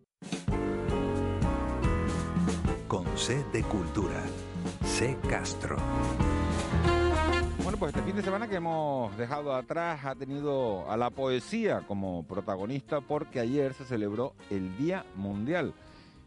C 3.21 3.45
de 3.53 3.63
Cultura. 3.65 4.25
C 4.83 5.15
Castro. 5.29 5.77
Bueno, 7.63 7.77
pues 7.79 7.95
este 7.95 8.03
fin 8.07 8.17
de 8.17 8.23
semana 8.23 8.49
que 8.49 8.57
hemos 8.57 9.15
dejado 9.19 9.55
atrás 9.55 10.07
ha 10.07 10.15
tenido 10.15 10.91
a 10.91 10.97
la 10.97 11.11
poesía 11.11 11.83
como 11.87 12.23
protagonista 12.23 13.03
porque 13.03 13.39
ayer 13.39 13.75
se 13.75 13.85
celebró 13.85 14.33
el 14.49 14.75
Día 14.79 15.05
Mundial. 15.17 15.75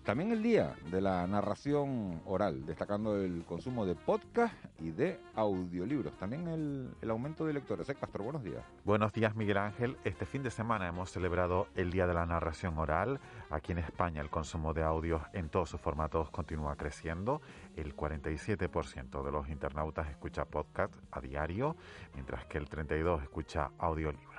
También 0.04 0.34
el 0.34 0.44
Día 0.44 0.76
de 0.92 1.00
la 1.00 1.26
Narración 1.28 2.22
Oral, 2.26 2.66
destacando 2.66 3.16
el 3.16 3.46
consumo 3.46 3.86
de 3.86 3.96
podcast 3.96 4.54
y 4.82 4.92
de 4.92 5.18
audiolibros. 5.34 6.18
También 6.18 6.46
el, 6.50 6.94
el 7.02 7.10
aumento 7.10 7.46
de 7.46 7.54
lectores. 7.54 7.88
¿Eh, 7.88 7.96
Castro? 7.96 8.26
Buenos 8.26 8.44
días. 8.44 8.62
Buenos 8.84 9.14
días, 9.14 9.34
Miguel 9.38 9.58
Ángel. 9.58 9.96
Este 10.04 10.26
fin 10.26 10.44
de 10.44 10.52
semana 10.52 10.90
hemos 10.90 11.10
celebrado 11.10 11.68
el 11.76 11.90
Día 11.90 12.06
de 12.06 12.14
la 12.14 12.26
Narración 12.26 12.78
Oral. 12.78 13.22
Aquí 13.50 13.72
en 13.72 13.78
España 13.78 14.22
el 14.22 14.30
consumo 14.30 14.74
de 14.74 14.84
audios 14.84 15.22
en 15.32 15.48
todos 15.48 15.70
sus 15.70 15.80
formatos 15.80 16.30
continúa 16.32 16.76
creciendo. 16.76 17.42
El 17.78 17.96
47% 17.96 19.24
de 19.24 19.32
los 19.32 19.48
internautas 19.48 20.10
escucha 20.10 20.44
podcast 20.44 20.94
a 21.12 21.22
diario, 21.22 21.78
mientras 22.14 22.46
que 22.48 22.58
el 22.58 22.68
32% 22.68 23.24
escucha 23.24 23.72
audiolibros. 23.78 24.34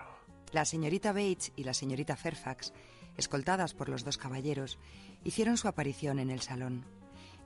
La 0.52 0.64
señorita 0.64 1.12
Bates 1.12 1.52
y 1.56 1.64
la 1.64 1.74
señorita 1.74 2.16
Fairfax, 2.16 2.72
escoltadas 3.16 3.74
por 3.74 3.88
los 3.88 4.04
dos 4.04 4.18
caballeros, 4.18 4.78
hicieron 5.24 5.56
su 5.56 5.68
aparición 5.68 6.18
en 6.18 6.30
el 6.30 6.40
salón. 6.40 6.84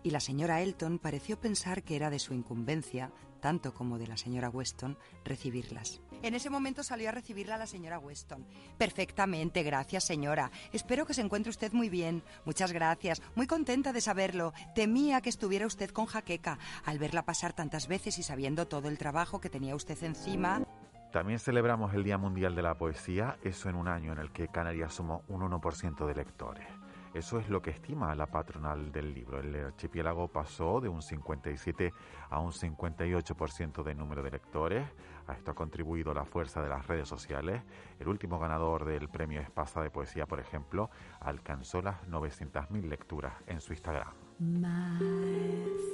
Y 0.03 0.11
la 0.11 0.21
señora 0.21 0.63
Elton 0.63 0.99
pareció 0.99 1.41
pensar 1.41 1.83
que 1.83 1.97
era 1.97 2.11
de 2.11 2.19
su 2.19 2.33
incumbencia, 2.33 3.11
tanto 3.41 3.75
como 3.75 3.99
de 3.99 4.07
la 4.07 4.17
señora 4.17 4.49
Weston, 4.49 4.97
recibirlas. 5.25 6.01
En 6.23 6.35
ese 6.35 6.51
momento 6.51 6.83
salió 6.83 7.09
a 7.09 7.13
recibirla 7.13 7.57
la 7.57 7.67
señora 7.67 7.99
Weston. 7.99 8.47
Perfectamente, 8.77 9.63
gracias, 9.63 10.05
señora. 10.05 10.51
Espero 10.73 11.07
que 11.07 11.15
se 11.15 11.21
encuentre 11.21 11.51
usted 11.51 11.73
muy 11.73 11.89
bien. 11.89 12.23
Muchas 12.45 12.73
gracias. 12.73 13.23
Muy 13.37 13.47
contenta 13.47 13.93
de 13.93 14.01
saberlo. 14.01 14.53
Temía 14.75 15.21
que 15.21 15.29
estuviera 15.29 15.67
usted 15.67 15.91
con 15.91 16.07
jaqueca. 16.07 16.59
Al 16.85 16.99
verla 16.99 17.25
pasar 17.25 17.53
tantas 17.53 17.87
veces 17.87 18.19
y 18.19 18.23
sabiendo 18.23 18.67
todo 18.67 18.89
el 18.89 18.99
trabajo 18.99 19.41
que 19.41 19.51
tenía 19.51 19.77
usted 19.77 20.03
encima. 20.03 20.67
También 21.13 21.39
celebramos 21.39 21.95
el 21.95 22.05
Día 22.05 22.19
Mundial 22.19 22.55
de 22.55 22.61
la 22.61 22.75
Poesía, 22.75 23.39
eso 23.43 23.71
en 23.71 23.77
un 23.77 23.89
año 23.89 24.13
en 24.13 24.19
el 24.19 24.31
que 24.31 24.49
Canarias 24.49 24.93
sumó 24.93 25.23
un 25.29 25.41
1% 25.41 26.07
de 26.07 26.15
lectores. 26.15 26.67
Eso 27.15 27.39
es 27.39 27.49
lo 27.49 27.63
que 27.63 27.71
estima 27.71 28.15
la 28.15 28.27
patronal 28.27 28.93
del 28.93 29.15
libro. 29.15 29.41
El 29.41 29.55
archipiélago 29.57 30.29
pasó 30.29 30.83
de 30.83 30.91
un 30.91 31.01
57 31.01 31.93
a 32.29 32.39
un 32.39 32.53
58% 32.53 33.83
de 33.83 33.95
número 33.95 34.23
de 34.23 34.31
lectores. 34.31 34.87
A 35.27 35.33
esto 35.33 35.53
ha 35.53 35.55
contribuido 35.55 36.13
la 36.13 36.27
fuerza 36.27 36.61
de 36.61 36.69
las 36.69 36.87
redes 36.87 37.09
sociales. 37.09 37.63
El 37.99 38.09
último 38.09 38.39
ganador 38.39 38.85
del 38.85 39.09
premio 39.09 39.41
Espasa 39.41 39.81
de 39.81 39.91
Poesía, 39.91 40.27
por 40.27 40.41
ejemplo, 40.41 40.91
alcanzó 41.21 41.81
las 41.81 42.07
900.000 42.07 42.83
lecturas 42.87 43.33
en 43.47 43.63
su 43.63 43.73
Instagram. 43.73 44.13
My 44.39 44.99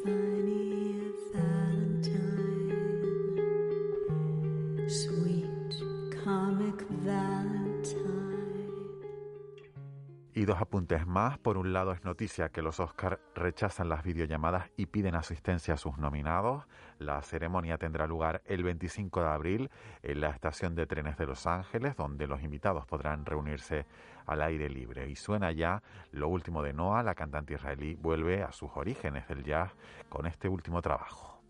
funny 0.02 0.74
Y 10.34 10.44
dos 10.44 10.60
apuntes 10.60 11.06
más. 11.06 11.38
Por 11.38 11.56
un 11.56 11.72
lado, 11.72 11.92
es 11.92 12.04
noticia 12.04 12.50
que 12.50 12.60
los 12.60 12.80
Oscar 12.80 13.20
rechazan 13.34 13.88
las 13.88 14.02
videollamadas 14.02 14.70
y 14.76 14.86
piden 14.86 15.14
asistencia 15.14 15.74
a 15.74 15.76
sus 15.76 15.96
nominados. 15.96 16.64
La 16.98 17.22
ceremonia 17.22 17.78
tendrá 17.78 18.06
lugar 18.06 18.42
el 18.44 18.62
25 18.62 19.20
de 19.20 19.28
abril 19.28 19.70
en 20.02 20.20
la 20.20 20.30
estación 20.30 20.74
de 20.74 20.86
trenes 20.86 21.16
de 21.16 21.26
Los 21.26 21.46
Ángeles, 21.46 21.96
donde 21.96 22.26
los 22.26 22.42
invitados 22.42 22.84
podrán 22.84 23.24
reunirse 23.24 23.86
al 24.26 24.42
aire 24.42 24.68
libre. 24.68 25.08
Y 25.08 25.16
suena 25.16 25.50
ya 25.52 25.82
lo 26.10 26.28
último 26.28 26.62
de 26.62 26.74
Noah, 26.74 27.02
la 27.02 27.14
cantante 27.14 27.54
israelí, 27.54 27.94
vuelve 27.94 28.42
a 28.42 28.52
sus 28.52 28.70
orígenes 28.74 29.26
del 29.28 29.44
jazz 29.44 29.72
con 30.10 30.26
este 30.26 30.48
último 30.48 30.82
trabajo. 30.82 31.40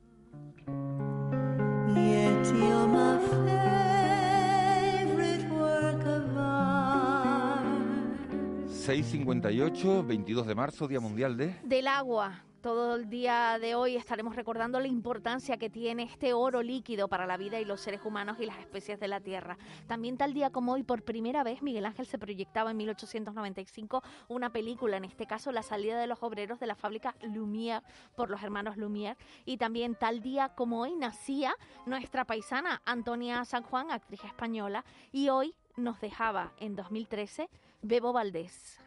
6.58, 8.85 10.07
22 10.07 10.46
de 10.46 10.54
marzo, 10.54 10.87
Día 10.87 11.00
Mundial 11.00 11.37
de... 11.38 11.57
Del 11.64 11.88
agua. 11.88 12.44
Todo 12.64 12.94
el 12.94 13.11
día 13.11 13.59
de 13.59 13.74
hoy 13.74 13.94
estaremos 13.94 14.37
recordando 14.37 14.81
la 14.81 14.88
importancia 14.88 15.59
que 15.59 15.68
tiene 15.68 16.05
este 16.05 16.33
oro 16.33 16.62
líquido 16.62 17.09
para 17.09 17.27
la 17.27 17.37
vida 17.37 17.61
y 17.61 17.66
los 17.66 17.83
seres 17.83 18.00
humanos 18.07 18.38
y 18.40 18.46
las 18.46 18.59
especies 18.59 18.98
de 18.98 19.07
la 19.07 19.20
Tierra. 19.20 19.59
También 19.87 20.16
tal 20.16 20.33
día 20.33 20.48
como 20.48 20.72
hoy, 20.72 20.83
por 20.83 21.03
primera 21.03 21.44
vez, 21.44 21.61
Miguel 21.61 21.85
Ángel 21.85 22.07
se 22.07 22.18
proyectaba 22.18 22.70
en 22.70 22.79
1895 22.79 24.03
una 24.29 24.48
película, 24.48 24.96
en 24.96 25.05
este 25.05 25.27
caso 25.27 25.53
La 25.53 25.62
salida 25.62 26.00
de 26.00 26.07
los 26.07 26.22
obreros 26.22 26.59
de 26.59 26.66
la 26.66 26.74
fábrica 26.74 27.14
Lumière 27.20 27.83
por 28.16 28.31
los 28.31 28.42
hermanos 28.42 28.79
Lumière. 28.79 29.18
Y 29.44 29.59
también 29.59 29.94
tal 29.94 30.22
día 30.22 30.48
como 30.55 30.81
hoy 30.81 30.94
nacía 30.94 31.55
nuestra 31.85 32.24
paisana 32.24 32.81
Antonia 32.87 33.44
San 33.44 33.62
Juan, 33.62 33.90
actriz 33.90 34.24
española, 34.24 34.87
y 35.12 35.29
hoy 35.29 35.55
nos 35.77 36.00
dejaba 36.00 36.55
en 36.57 36.77
2013 36.77 37.50
Bebo 37.83 38.14
Valdés. 38.14 38.81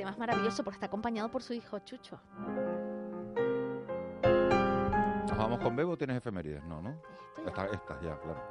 Tema 0.00 0.12
es 0.12 0.18
maravilloso 0.18 0.64
porque 0.64 0.76
está 0.76 0.86
acompañado 0.86 1.30
por 1.30 1.42
su 1.42 1.52
hijo 1.52 1.78
Chucho. 1.80 2.18
¿Nos 4.22 5.36
vamos 5.36 5.58
con 5.58 5.76
Bebo 5.76 5.92
o 5.92 5.98
tienes 5.98 6.16
efemérides? 6.16 6.64
No, 6.64 6.80
¿no? 6.80 6.98
Esta, 7.46 7.66
esta, 7.66 8.00
ya, 8.00 8.18
claro. 8.18 8.42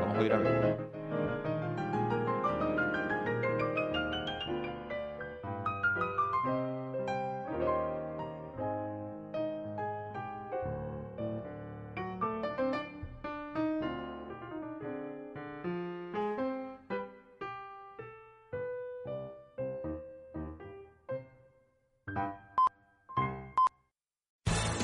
Vamos 0.00 0.18
a 0.18 0.22
ir 0.22 0.32
a 0.32 0.38
Bebo. 0.38 0.95